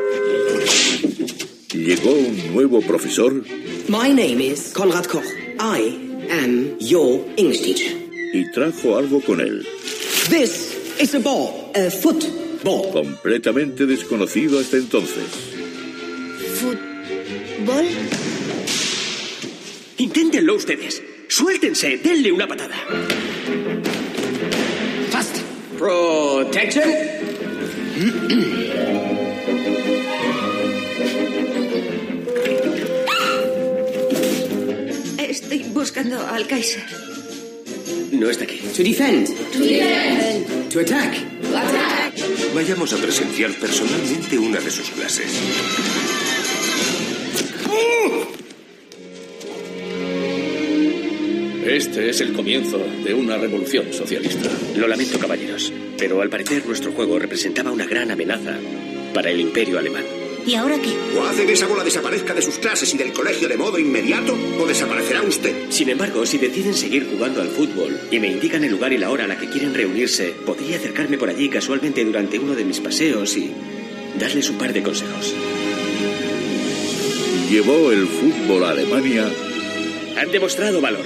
[1.73, 3.43] llegó un nuevo profesor.
[3.89, 5.25] My name is Konrad Koch.
[5.59, 6.10] I
[6.43, 7.93] am your English teacher.
[8.33, 9.67] Y trajo algo con él.
[10.29, 12.93] This is a ball, a football.
[12.93, 15.25] Completamente desconocido hasta entonces.
[16.61, 17.87] ¿Fútbol?
[19.99, 21.03] Inténtenlo ustedes.
[21.29, 22.77] Suéltense, denle una patada.
[25.11, 25.37] Fast.
[25.79, 26.85] Protection.
[35.91, 36.85] buscando al Kaiser.
[38.13, 38.61] No está aquí.
[38.77, 39.27] To defend.
[39.27, 40.71] To defend.
[40.71, 41.15] To attack.
[41.43, 42.15] To attack.
[42.55, 45.33] Vayamos a presenciar personalmente una de sus clases.
[51.67, 54.49] Este es el comienzo de una revolución socialista.
[54.77, 58.57] Lo lamento, caballeros, pero al parecer nuestro juego representaba una gran amenaza
[59.13, 60.20] para el imperio alemán.
[60.47, 60.97] ¿Y ahora qué?
[61.19, 64.37] O hace que esa bola desaparezca de sus clases y del colegio de modo inmediato,
[64.59, 65.71] o desaparecerá usted.
[65.71, 69.11] Sin embargo, si deciden seguir jugando al fútbol y me indican el lugar y la
[69.11, 72.81] hora a la que quieren reunirse, podría acercarme por allí casualmente durante uno de mis
[72.81, 73.53] paseos y
[74.19, 75.35] darles un par de consejos.
[77.51, 79.29] Llevó el fútbol a Alemania.
[80.19, 81.05] Han demostrado valor.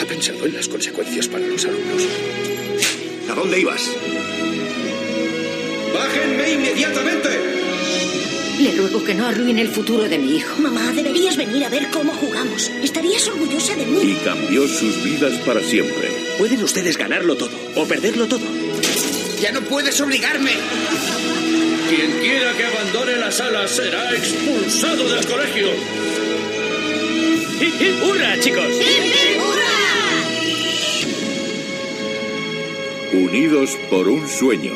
[0.00, 2.02] ¿Ha pensado en las consecuencias para los alumnos?
[3.30, 3.90] ¿A dónde ibas?
[5.94, 7.61] ¡Bájenme inmediatamente!
[8.60, 10.60] Le ruego que no arruine el futuro de mi hijo.
[10.60, 12.70] Mamá, deberías venir a ver cómo jugamos.
[12.82, 14.18] Estarías orgullosa de Y mí.
[14.24, 16.08] cambió sus vidas para siempre.
[16.38, 18.44] Pueden ustedes ganarlo todo o perderlo todo.
[19.40, 20.52] ¡Ya no puedes obligarme!
[21.88, 25.68] Quien quiera que abandone la sala será expulsado del colegio.
[27.60, 28.74] ¡Hip, hip, hurra, chicos!
[33.12, 34.72] Unidos por un sueño.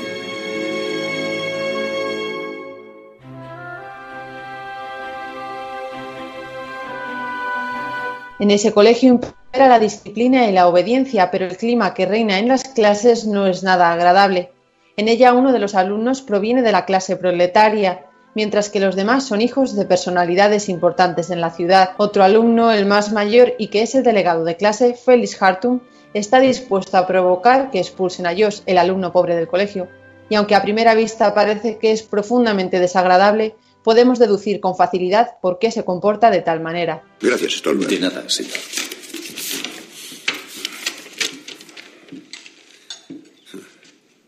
[8.39, 12.49] En ese colegio impera la disciplina y la obediencia, pero el clima que reina en
[12.49, 14.53] las clases no es nada agradable.
[14.99, 19.25] En ella uno de los alumnos proviene de la clase proletaria, mientras que los demás
[19.25, 21.93] son hijos de personalidades importantes en la ciudad.
[21.97, 25.81] Otro alumno, el más mayor y que es el delegado de clase, Felix Hartung,
[26.13, 29.89] está dispuesto a provocar que expulsen a Josh, el alumno pobre del colegio.
[30.29, 33.55] Y aunque a primera vista parece que es profundamente desagradable,
[33.87, 37.05] podemos deducir con facilidad por qué se comporta de tal manera.
[37.21, 37.89] Gracias, Stolberg.
[37.89, 38.59] De nada, señor.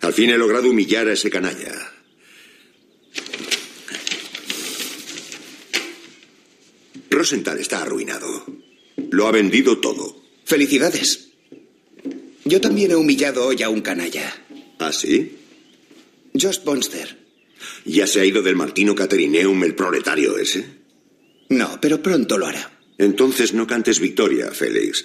[0.00, 1.72] Al fin he logrado humillar a ese canalla.
[7.10, 8.46] Rosenthal está arruinado.
[9.10, 10.22] Lo ha vendido todo.
[10.44, 11.30] Felicidades.
[12.44, 14.32] Yo también he humillado hoy a un canalla.
[14.78, 15.36] ¿Ah, sí?
[16.40, 17.17] Josh Bonster.
[17.84, 20.78] ¿Ya se ha ido del Martino Caterineum el proletario ese?
[21.48, 22.78] No, pero pronto lo hará.
[22.98, 25.04] Entonces no cantes victoria, Félix.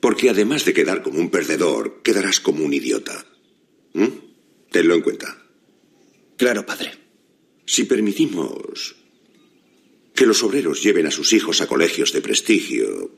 [0.00, 3.24] Porque además de quedar como un perdedor, quedarás como un idiota.
[3.92, 4.08] ¿Mm?
[4.70, 5.46] Tenlo en cuenta.
[6.36, 6.92] Claro, padre.
[7.66, 8.96] Si permitimos
[10.14, 13.10] que los obreros lleven a sus hijos a colegios de prestigio,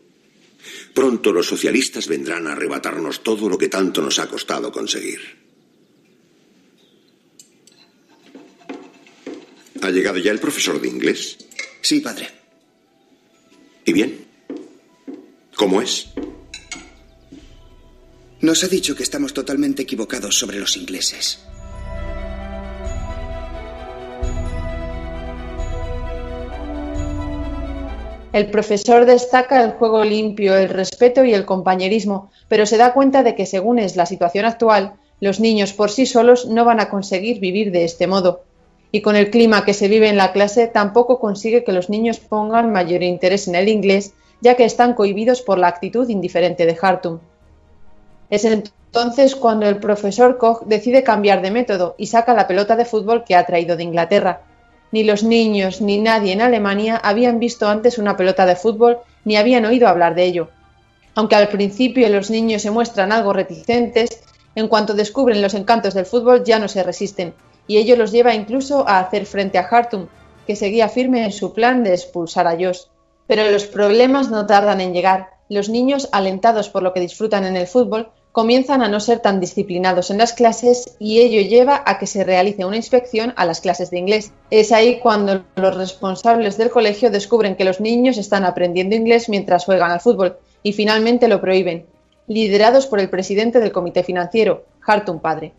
[0.94, 5.20] pronto los socialistas vendrán a arrebatarnos todo lo que tanto nos ha costado conseguir.
[9.82, 11.38] ¿Ha llegado ya el profesor de inglés?
[11.80, 12.28] Sí, padre.
[13.84, 14.24] ¿Y bien?
[15.56, 16.06] ¿Cómo es?
[18.40, 21.44] Nos ha dicho que estamos totalmente equivocados sobre los ingleses.
[28.32, 33.24] El profesor destaca el juego limpio, el respeto y el compañerismo, pero se da cuenta
[33.24, 36.88] de que según es la situación actual, los niños por sí solos no van a
[36.88, 38.44] conseguir vivir de este modo.
[38.92, 42.20] Y con el clima que se vive en la clase tampoco consigue que los niños
[42.20, 44.12] pongan mayor interés en el inglés
[44.42, 47.20] ya que están cohibidos por la actitud indiferente de Hartung.
[48.28, 52.84] Es entonces cuando el profesor Koch decide cambiar de método y saca la pelota de
[52.84, 54.42] fútbol que ha traído de Inglaterra.
[54.90, 59.36] Ni los niños ni nadie en Alemania habían visto antes una pelota de fútbol ni
[59.36, 60.48] habían oído hablar de ello.
[61.14, 64.20] Aunque al principio los niños se muestran algo reticentes,
[64.54, 67.32] en cuanto descubren los encantos del fútbol ya no se resisten,
[67.66, 70.06] y ello los lleva incluso a hacer frente a Hartung,
[70.46, 72.82] que seguía firme en su plan de expulsar a Josh.
[73.26, 75.30] Pero los problemas no tardan en llegar.
[75.48, 79.40] Los niños, alentados por lo que disfrutan en el fútbol, comienzan a no ser tan
[79.40, 83.60] disciplinados en las clases y ello lleva a que se realice una inspección a las
[83.60, 84.32] clases de inglés.
[84.50, 89.66] Es ahí cuando los responsables del colegio descubren que los niños están aprendiendo inglés mientras
[89.66, 91.84] juegan al fútbol y finalmente lo prohíben,
[92.26, 95.52] liderados por el presidente del comité financiero, Hartung padre.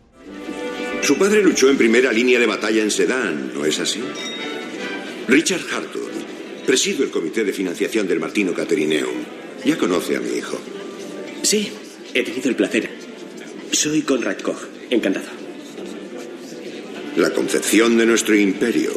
[1.04, 4.00] Su padre luchó en primera línea de batalla en Sedan, ¿no es así?
[5.28, 6.10] Richard Hartung,
[6.66, 9.24] presido el comité de financiación del Martino Caterineum.
[9.64, 10.58] Ya conoce a mi hijo.
[11.42, 11.70] Sí,
[12.14, 12.88] He tenido el placer.
[13.72, 14.68] Soy Conrad Koch.
[14.88, 15.26] Encantado.
[17.16, 18.92] La concepción de nuestro imperio.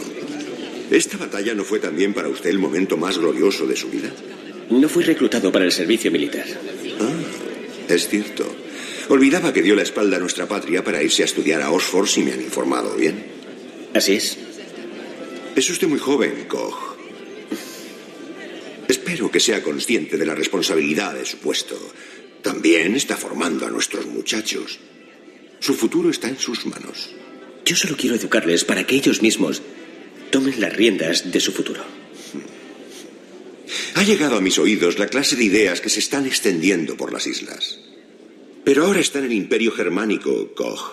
[0.92, 4.12] ¿Esta batalla no fue también para usted el momento más glorioso de su vida?
[4.70, 6.46] No fui reclutado para el servicio militar.
[7.02, 8.46] Ah, es cierto.
[9.10, 12.24] Olvidaba que dio la espalda a nuestra patria para irse a estudiar a Oxford, si
[12.24, 13.26] me han informado bien.
[13.94, 14.38] Así es.
[15.56, 16.98] Es usted muy joven, Koch.
[18.88, 21.78] Espero que sea consciente de la responsabilidad de su puesto.
[22.42, 24.80] También está formando a nuestros muchachos.
[25.60, 27.10] Su futuro está en sus manos.
[27.66, 29.62] Yo solo quiero educarles para que ellos mismos
[30.32, 31.84] tomen las riendas de su futuro.
[33.96, 37.26] Ha llegado a mis oídos la clase de ideas que se están extendiendo por las
[37.26, 37.80] islas.
[38.68, 40.92] Pero ahora está en el imperio germánico, Koch.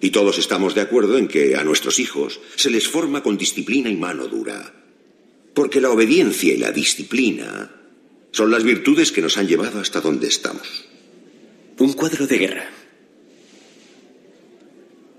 [0.00, 3.90] Y todos estamos de acuerdo en que a nuestros hijos se les forma con disciplina
[3.90, 4.72] y mano dura.
[5.52, 7.70] Porque la obediencia y la disciplina
[8.30, 10.86] son las virtudes que nos han llevado hasta donde estamos.
[11.76, 12.70] Un cuadro de guerra.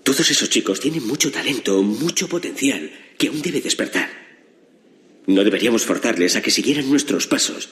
[0.02, 4.10] Todos esos chicos tienen mucho talento, mucho potencial, que aún debe despertar.
[5.28, 7.70] No deberíamos forzarles a que siguieran nuestros pasos,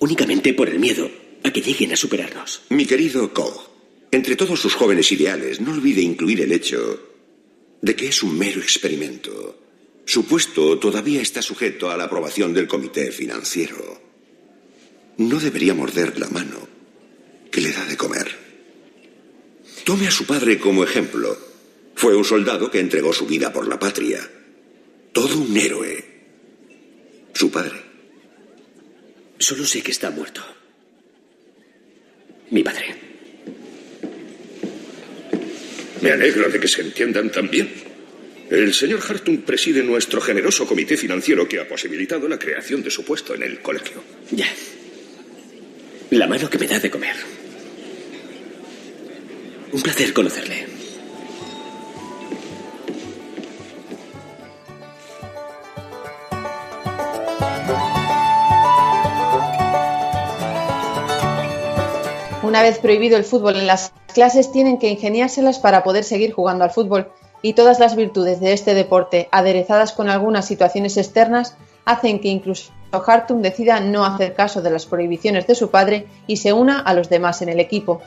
[0.00, 2.62] únicamente por el miedo a que lleguen a superarnos.
[2.70, 3.68] Mi querido Koch,
[4.10, 7.00] entre todos sus jóvenes ideales, no olvide incluir el hecho
[7.80, 9.58] de que es un mero experimento.
[10.04, 14.00] Su puesto todavía está sujeto a la aprobación del comité financiero.
[15.18, 16.68] No debería morder la mano
[17.50, 18.28] que le da de comer.
[19.84, 21.36] Tome a su padre como ejemplo.
[21.94, 24.20] Fue un soldado que entregó su vida por la patria.
[25.12, 26.04] Todo un héroe.
[27.34, 27.82] Su padre.
[29.38, 30.42] Solo sé que está muerto.
[32.52, 32.94] Mi padre.
[36.02, 37.70] Me alegro de que se entiendan tan bien.
[38.50, 43.04] El señor Hartung preside nuestro generoso comité financiero que ha posibilitado la creación de su
[43.04, 44.04] puesto en el colegio.
[44.30, 44.48] Ya.
[46.10, 47.16] La mano que me da de comer.
[49.72, 50.81] Un placer conocerle.
[62.52, 66.64] Una vez prohibido el fútbol en las clases, tienen que ingeniárselas para poder seguir jugando
[66.64, 72.20] al fútbol, y todas las virtudes de este deporte, aderezadas con algunas situaciones externas, hacen
[72.20, 76.52] que incluso Hartung decida no hacer caso de las prohibiciones de su padre y se
[76.52, 78.02] una a los demás en el equipo.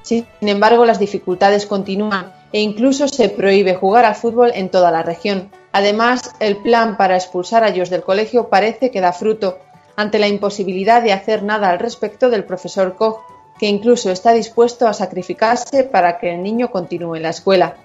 [0.00, 5.02] Sin embargo, las dificultades continúan e incluso se prohíbe jugar al fútbol en toda la
[5.02, 5.50] región.
[5.72, 9.58] Además, el plan para expulsar a ellos del colegio parece que da fruto
[9.96, 14.86] ante la imposibilidad de hacer nada al respecto del profesor Koch, que incluso está dispuesto
[14.86, 17.76] a sacrificarse para que el niño continúe en la escuela.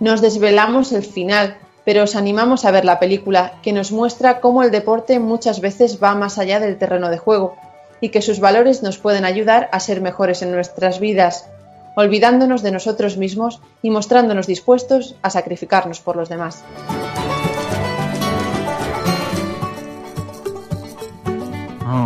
[0.00, 4.62] Nos desvelamos el final, pero os animamos a ver la película, que nos muestra cómo
[4.62, 7.56] el deporte muchas veces va más allá del terreno de juego
[8.00, 11.48] y que sus valores nos pueden ayudar a ser mejores en nuestras vidas,
[11.96, 16.62] olvidándonos de nosotros mismos y mostrándonos dispuestos a sacrificarnos por los demás.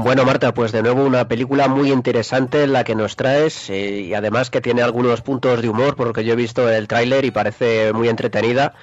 [0.04, 4.14] Bueno, Marta, pues de nuevo una película muy interesante la que nos traes eh, y
[4.14, 7.92] además que tiene algunos puntos de humor, porque yo he visto el tráiler y parece
[7.92, 8.74] muy entretenida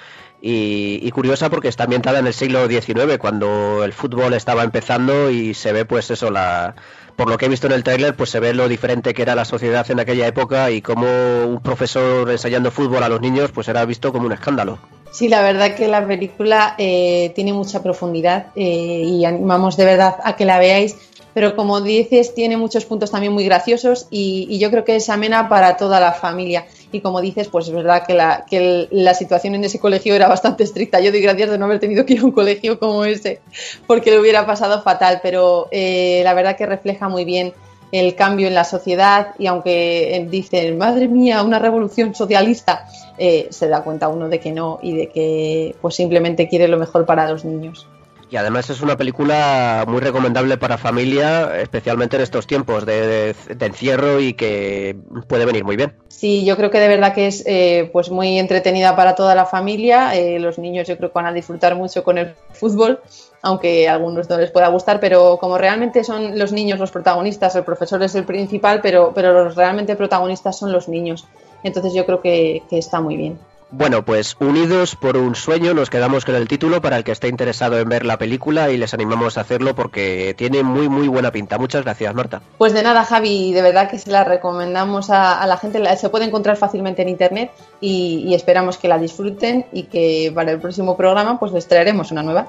[0.41, 5.53] y, curiosa porque está ambientada en el siglo XIX, cuando el fútbol estaba empezando y
[5.53, 6.75] se ve pues eso, la,
[7.15, 9.35] por lo que he visto en el tráiler, pues se ve lo diferente que era
[9.35, 11.07] la sociedad en aquella época y cómo
[11.45, 14.79] un profesor ensayando fútbol a los niños pues era visto como un escándalo.
[15.11, 20.17] Sí, la verdad que la película eh, tiene mucha profundidad eh, y animamos de verdad
[20.23, 20.95] a que la veáis
[21.33, 25.47] pero como dices, tiene muchos puntos también muy graciosos y, yo creo que es amena
[25.47, 26.65] para toda la familia.
[26.91, 30.27] Y como dices, pues es verdad que la, que la situación en ese colegio era
[30.27, 30.99] bastante estricta.
[30.99, 33.41] Yo doy gracias de no haber tenido que ir a un colegio como ese,
[33.87, 37.53] porque le hubiera pasado fatal, pero eh, la verdad que refleja muy bien
[37.91, 42.87] el cambio en la sociedad y aunque eh, dicen, madre mía, una revolución socialista,
[43.17, 46.77] eh, se da cuenta uno de que no y de que pues simplemente quiere lo
[46.77, 47.87] mejor para los niños.
[48.31, 54.19] Y además es una película muy recomendable para familia, especialmente en estos tiempos de, encierro
[54.19, 54.95] y que
[55.27, 55.95] puede venir muy bien.
[56.09, 59.45] Sí, yo creo que de verdad que es eh, pues muy entretenida para toda la
[59.45, 60.15] familia.
[60.15, 62.99] Eh, los niños yo creo que van a disfrutar mucho con el fútbol,
[63.41, 67.55] aunque a algunos no les pueda gustar, pero como realmente son los niños los protagonistas,
[67.55, 71.27] el profesor es el principal, pero, pero los realmente protagonistas son los niños.
[71.63, 73.39] Entonces yo creo que está muy bien.
[73.71, 77.27] Bueno, pues unidos por un sueño nos quedamos con el título para el que esté
[77.27, 81.31] interesado en ver la película y les animamos a hacerlo porque tiene muy muy buena
[81.31, 81.59] pinta.
[81.59, 82.41] Muchas gracias, Marta.
[82.57, 85.79] Pues de nada, Javi, de verdad que se la recomendamos a, la gente.
[85.97, 90.51] Se puede encontrar fácilmente en internet y, y esperamos que la disfruten y que para
[90.51, 92.47] el próximo programa pues les traeremos una nueva.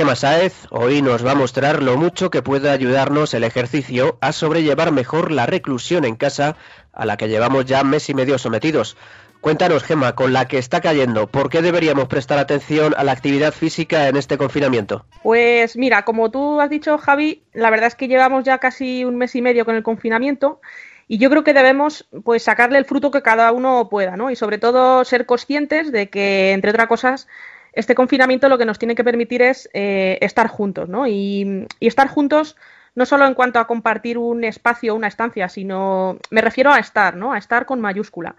[0.00, 4.32] Gemma Sáez hoy nos va a mostrar lo mucho que puede ayudarnos el ejercicio a
[4.32, 6.56] sobrellevar mejor la reclusión en casa
[6.94, 8.96] a la que llevamos ya mes y medio sometidos.
[9.42, 13.52] Cuéntanos, Gemma, con la que está cayendo, ¿por qué deberíamos prestar atención a la actividad
[13.52, 15.04] física en este confinamiento?
[15.22, 19.18] Pues mira, como tú has dicho, Javi, la verdad es que llevamos ya casi un
[19.18, 20.62] mes y medio con el confinamiento
[21.08, 24.30] y yo creo que debemos pues sacarle el fruto que cada uno pueda, ¿no?
[24.30, 27.28] Y sobre todo ser conscientes de que, entre otras cosas,
[27.72, 31.06] este confinamiento lo que nos tiene que permitir es eh, estar juntos, ¿no?
[31.06, 32.56] Y, estar juntos
[32.94, 37.16] no solo en cuanto a compartir un espacio, una estancia, sino me refiero a estar,
[37.16, 37.32] ¿no?
[37.32, 38.34] A estar con mayúscula.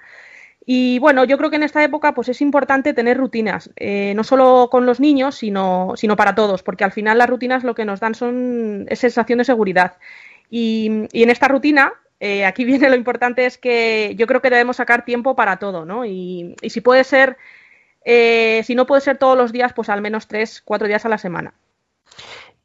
[0.66, 4.24] Y bueno, yo creo que en esta época pues es importante tener rutinas, eh, no
[4.24, 7.86] solo con los niños, sino, sino para todos, porque al final las rutinas lo que
[7.86, 9.98] nos dan son es sensación de seguridad.
[10.50, 14.78] Y, en esta rutina, eh, aquí viene lo importante, es que yo creo que debemos
[14.78, 16.06] sacar tiempo para todo, ¿no?
[16.06, 17.38] Y, y si puede ser
[18.04, 21.10] eh, si no puede ser todos los días, pues al menos tres, cuatro días a
[21.10, 21.54] la semana.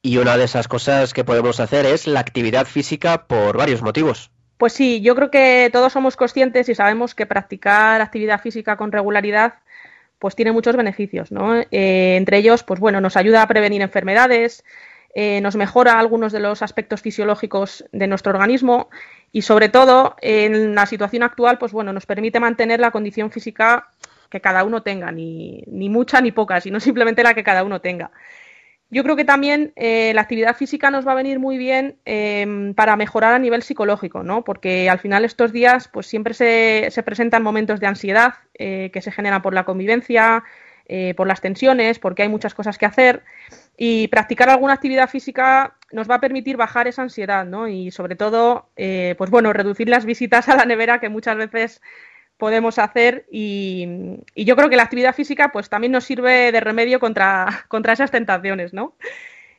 [0.03, 4.31] Y una de esas cosas que podemos hacer es la actividad física por varios motivos.
[4.59, 8.93] Pues sí, yo creo que todos somos conscientes y sabemos que practicar actividad física con
[8.93, 9.55] regularidad
[10.19, 11.57] pues tiene muchos beneficios, ¿no?
[11.57, 14.65] Eh, entre ellos, pues bueno, nos ayuda a prevenir enfermedades,
[15.15, 18.89] eh, nos mejora algunos de los aspectos fisiológicos de nuestro organismo
[19.33, 23.91] y sobre todo en la situación actual, pues bueno, nos permite mantener la condición física
[24.31, 27.81] que cada uno tenga, ni, ni mucha ni poca, sino simplemente la que cada uno
[27.81, 28.11] tenga.
[28.89, 32.73] Yo creo que también eh, la actividad física nos va a venir muy bien em,
[32.73, 34.45] para mejorar a nivel psicológico, ¿no?
[34.45, 39.03] Porque al final estos días, pues siempre se, se presentan momentos de ansiedad eh, que
[39.03, 40.45] se generan por la convivencia,
[40.87, 43.25] eh, por las tensiones, porque hay muchas cosas que hacer.
[43.77, 47.67] Y practicar alguna actividad física nos va a permitir bajar esa ansiedad, ¿no?
[47.67, 51.83] Y sobre todo, pues bueno, reducir las visitas a la nevera que muchas veces
[52.39, 57.01] podemos hacer y, yo creo que la actividad física pues también nos sirve de remedio
[57.01, 58.95] contra, contra esas tentaciones, ¿no?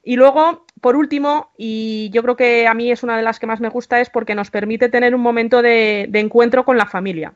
[0.08, 3.46] Y luego, por último, y yo creo que a mí es una de las que
[3.46, 7.34] más me gusta, es porque nos permite tener un momento de, encuentro con la familia.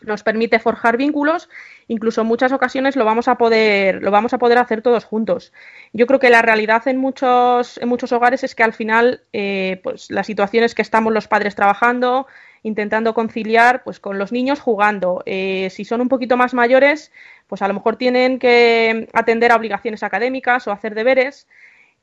[0.00, 1.50] Nos permite forjar vínculos,
[1.88, 5.52] incluso en muchas ocasiones lo vamos a poder, lo vamos a poder hacer todos juntos.
[5.92, 9.78] Yo creo que la realidad en muchos, en muchos hogares es que al final, eh,
[9.82, 12.28] pues la situación es que estamos los padres trabajando,
[12.66, 15.22] intentando conciliar pues con los niños jugando.
[15.24, 17.12] Eh, si son un poquito más mayores,
[17.46, 21.46] pues a lo mejor tienen que atender a obligaciones académicas o hacer deberes.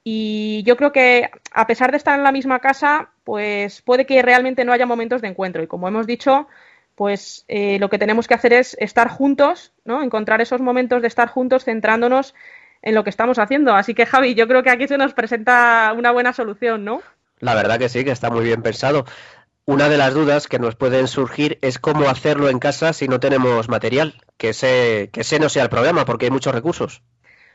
[0.06, 4.22] Y yo creo que a pesar de estar en la misma casa, pues puede que
[4.22, 5.62] realmente no haya momentos de encuentro.
[5.62, 6.48] Y como hemos dicho,
[6.96, 10.02] pues eh, lo que tenemos que hacer es estar juntos, ¿no?
[10.02, 12.36] Encontrar esos momentos de estar juntos centrándonos
[12.82, 13.76] en lo que estamos haciendo.
[13.76, 17.02] Así que Javi, yo creo que aquí se nos presenta una buena solución, ¿no?
[17.40, 19.06] La verdad que sí, que está muy bien pensado.
[19.66, 23.22] Una de las dudas que nos pueden surgir es cómo hacerlo en casa si no
[23.22, 27.02] tenemos material, que ese, que ese no sea el problema, porque hay muchos recursos.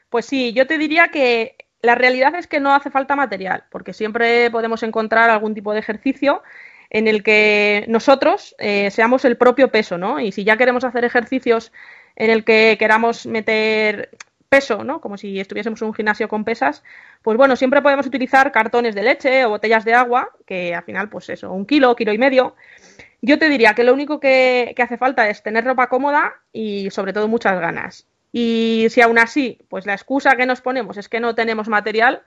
[0.08, 3.92] Pues sí, yo te diría que la realidad es que no hace falta material, porque
[3.92, 6.42] siempre podemos encontrar algún tipo de ejercicio
[6.90, 10.18] en el que nosotros eh, seamos el propio peso, ¿no?
[10.18, 11.72] Y si ya queremos hacer ejercicios
[12.16, 14.10] en el que queramos meter
[14.48, 15.00] peso, ¿no?
[15.00, 16.82] Como si estuviésemos en un gimnasio con pesas,
[17.28, 21.10] pues bueno, siempre podemos utilizar cartones de leche o botellas de agua, que al final,
[21.10, 22.56] pues eso, un kilo, kilo y medio.
[23.20, 27.12] Yo te diría que lo único que, hace falta es tener ropa cómoda y sobre
[27.12, 28.06] todo muchas ganas.
[28.32, 32.22] Y si aún así, pues la excusa que nos ponemos es que no tenemos material,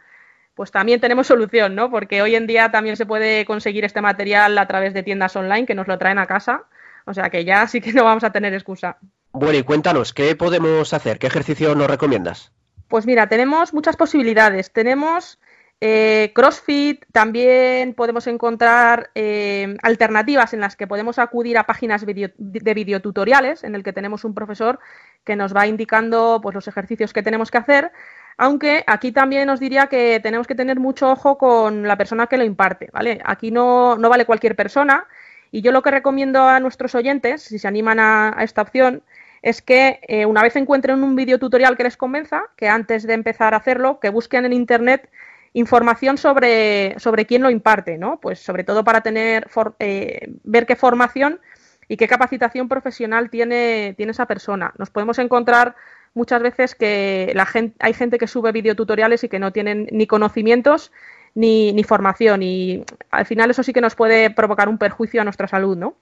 [0.53, 1.89] pues también tenemos solución, ¿no?
[1.89, 5.65] Porque hoy en día también se puede conseguir este material a través de tiendas online
[5.65, 6.65] que nos lo traen a casa.
[7.07, 8.99] O sea que ya sí que no vamos a tener excusa.
[9.31, 11.17] Bueno, y cuéntanos, ¿qué podemos hacer?
[11.17, 12.51] ¿Qué ejercicio nos recomiendas?
[12.91, 14.73] Pues mira, tenemos muchas posibilidades.
[14.73, 15.39] Tenemos
[15.79, 22.73] eh, CrossFit, también podemos encontrar eh, alternativas en las que podemos acudir a páginas de
[22.73, 24.79] videotutoriales en el que tenemos un profesor
[25.23, 27.93] que nos va indicando pues, los ejercicios que tenemos que hacer.
[28.35, 32.37] Aunque aquí también os diría que tenemos que tener mucho ojo con la persona que
[32.37, 33.21] lo imparte, ¿vale?
[33.23, 35.07] Aquí no, no vale cualquier persona
[35.49, 39.03] y yo lo que recomiendo a nuestros oyentes, si se animan a, esta opción,
[39.41, 43.13] es que eh, una vez encuentren un vídeo tutorial que les convenza, que antes de
[43.13, 45.09] empezar a hacerlo, que busquen en Internet
[45.53, 48.19] información sobre, sobre quién lo imparte, ¿no?
[48.21, 49.47] Pues sobre todo para tener
[49.79, 51.41] eh, ver qué formación
[51.87, 54.73] y qué capacitación profesional tiene, tiene esa persona.
[54.77, 55.75] Nos podemos encontrar
[56.13, 60.07] muchas veces que la gente, hay gente que sube videotutoriales y que no tienen ni
[60.07, 60.91] conocimientos
[61.35, 65.23] ni, ni, formación y al final eso sí que nos puede provocar un perjuicio a
[65.23, 65.95] nuestra salud, ¿no?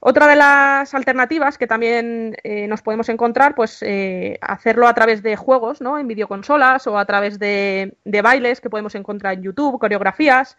[0.00, 5.24] Otra de las alternativas que también eh, nos podemos encontrar, pues eh, hacerlo a través
[5.24, 5.98] de juegos, ¿no?
[5.98, 10.56] En videoconsolas o a través de, bailes que podemos encontrar en YouTube, coreografías,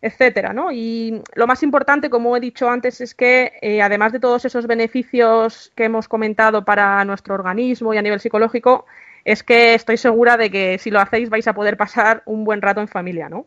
[0.00, 0.70] etcétera, ¿no?
[0.70, 4.68] Y lo más importante, como he dicho antes, es que eh, además de todos esos
[4.68, 8.86] beneficios que hemos comentado para nuestro organismo y a nivel psicológico,
[9.24, 12.62] es que estoy segura de que si lo hacéis vais a poder pasar un buen
[12.62, 13.46] rato en familia, ¿no?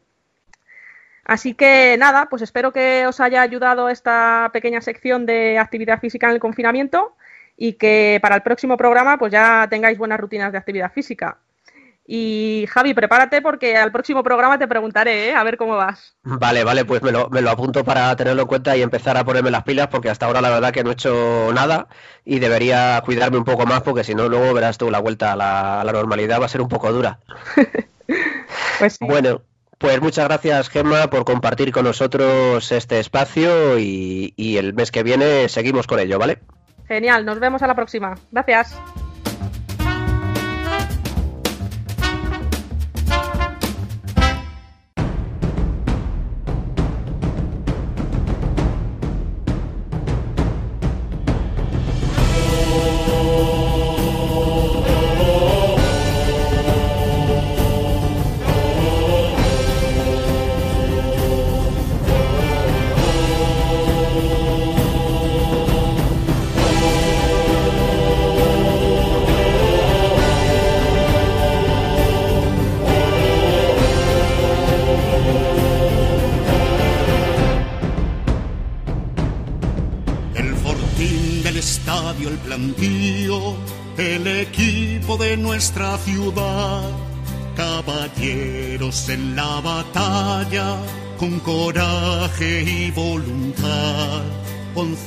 [1.26, 6.28] Así que nada, pues espero que os haya ayudado esta pequeña sección de actividad física
[6.28, 7.16] en el confinamiento
[7.58, 11.38] y que para el próximo programa pues ya tengáis buenas rutinas de actividad física.
[12.14, 15.36] Y Javi, prepárate porque al próximo programa te preguntaré, ¿eh?
[15.36, 16.16] a ver cómo vas.
[16.24, 19.24] Vale, vale, pues me lo, me lo, apunto para tenerlo en cuenta y empezar a
[19.24, 21.88] ponerme las pilas porque hasta ahora la verdad que no he hecho nada
[22.26, 25.36] y debería cuidarme un poco más porque si no luego verás tú la vuelta a
[25.38, 27.20] la, normalidad va a ser un poco dura.
[28.80, 29.44] pues Bueno,
[29.82, 35.50] pues muchas gracias Gemma por compartir con nosotros este espacio y, el mes que viene
[35.50, 36.40] seguimos con ello, ¿vale?
[36.88, 38.16] Genial, nos vemos a la próxima.
[38.32, 38.80] Gracias.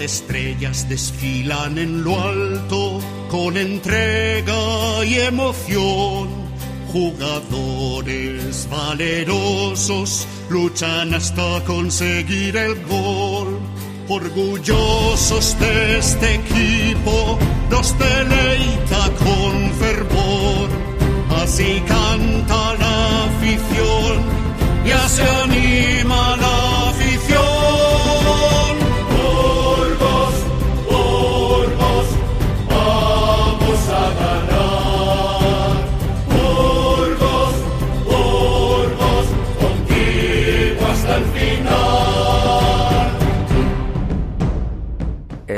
[0.05, 3.01] Estrellas desfilan en lo alto,
[3.31, 6.29] con entrega y emoción.
[6.93, 13.59] Jugadores valerosos luchan hasta conseguir el gol.
[14.09, 17.39] Orgullosos de este equipo,
[17.71, 20.69] nos deleita con fervor.
[21.43, 24.23] Así canta la afición,
[24.87, 26.54] ya se anima la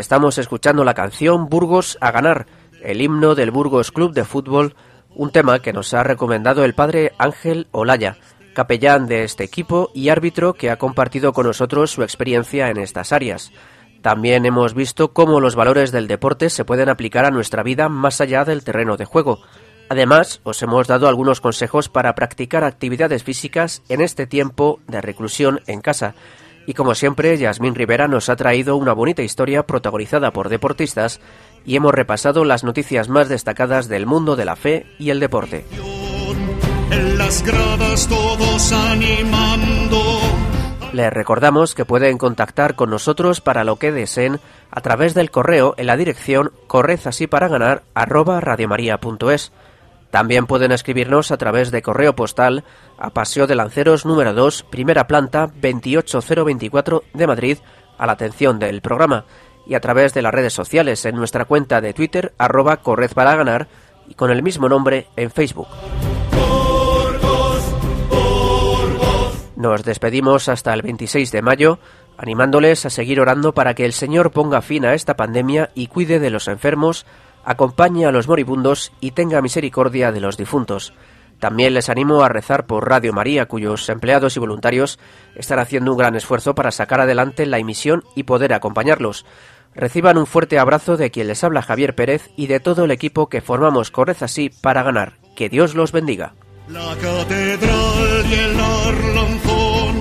[0.07, 2.47] Estamos escuchando la canción Burgos a ganar,
[2.81, 4.77] el himno del Burgos Club de Fútbol,
[5.17, 8.17] un tema que nos ha recomendado el padre Ángel Olaya,
[8.55, 13.11] capellán de este equipo y árbitro que ha compartido con nosotros su experiencia en estas
[13.11, 13.51] áreas.
[14.01, 18.21] También hemos visto cómo los valores del deporte se pueden aplicar a nuestra vida más
[18.21, 19.41] allá del terreno de juego.
[19.89, 25.63] Además, os hemos dado algunos consejos para practicar actividades físicas en este tiempo de reclusión
[25.67, 26.15] en casa
[26.67, 31.21] y como siempre, Yasmín Rivera nos ha traído una bonita historia protagonizada por deportistas
[31.65, 35.65] y hemos repasado las noticias más destacadas del mundo de la fe y el deporte.
[37.17, 40.01] las gradas todos animando.
[40.93, 44.41] Les recordamos que pueden contactar con nosotros para lo que deseen
[44.71, 49.53] a través del correo en la dirección correzasíparaganar@radiomaria.es.
[50.11, 52.65] También pueden escribirnos a través de correo postal
[52.99, 57.59] a Paseo de Lanceros número 2, primera planta 28024 de Madrid
[57.99, 59.25] a la atención del programa
[59.67, 63.35] y a través de las redes sociales en nuestra cuenta de Twitter arroba Corred para
[63.35, 63.69] ganar
[64.09, 65.69] y con el mismo nombre en Facebook.
[69.57, 71.79] Nos despedimos hasta el 26 de mayo,
[72.19, 76.21] animándoles a seguir orando para que el Señor ponga fin a esta pandemia y cuide
[76.21, 77.07] de los enfermos,
[77.45, 80.93] acompañe a los moribundos y tenga misericordia de los difuntos.
[81.39, 84.99] También les animo a rezar por Radio María, cuyos empleados y voluntarios
[85.35, 89.27] están haciendo un gran esfuerzo para sacar adelante la emisión y poder acompañarlos.
[89.75, 93.29] Reciban un fuerte abrazo de quien les habla Javier Pérez y de todo el equipo
[93.29, 95.19] que formamos Correz así para ganar.
[95.37, 96.33] Que Dios los bendiga.
[96.69, 99.95] La catedral y el arlanzón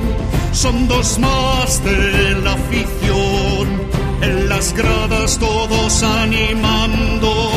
[0.53, 3.85] son dos más de la afición.
[4.21, 7.51] En las gradas todos animando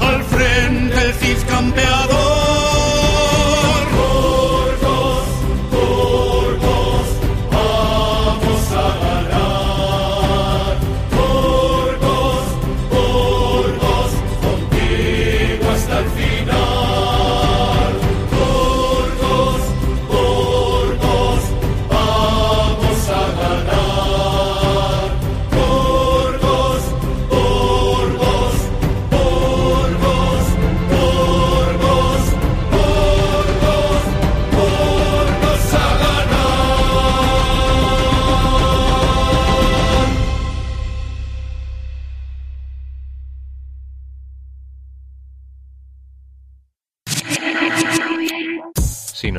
[0.00, 2.23] al frente el Cid campeador.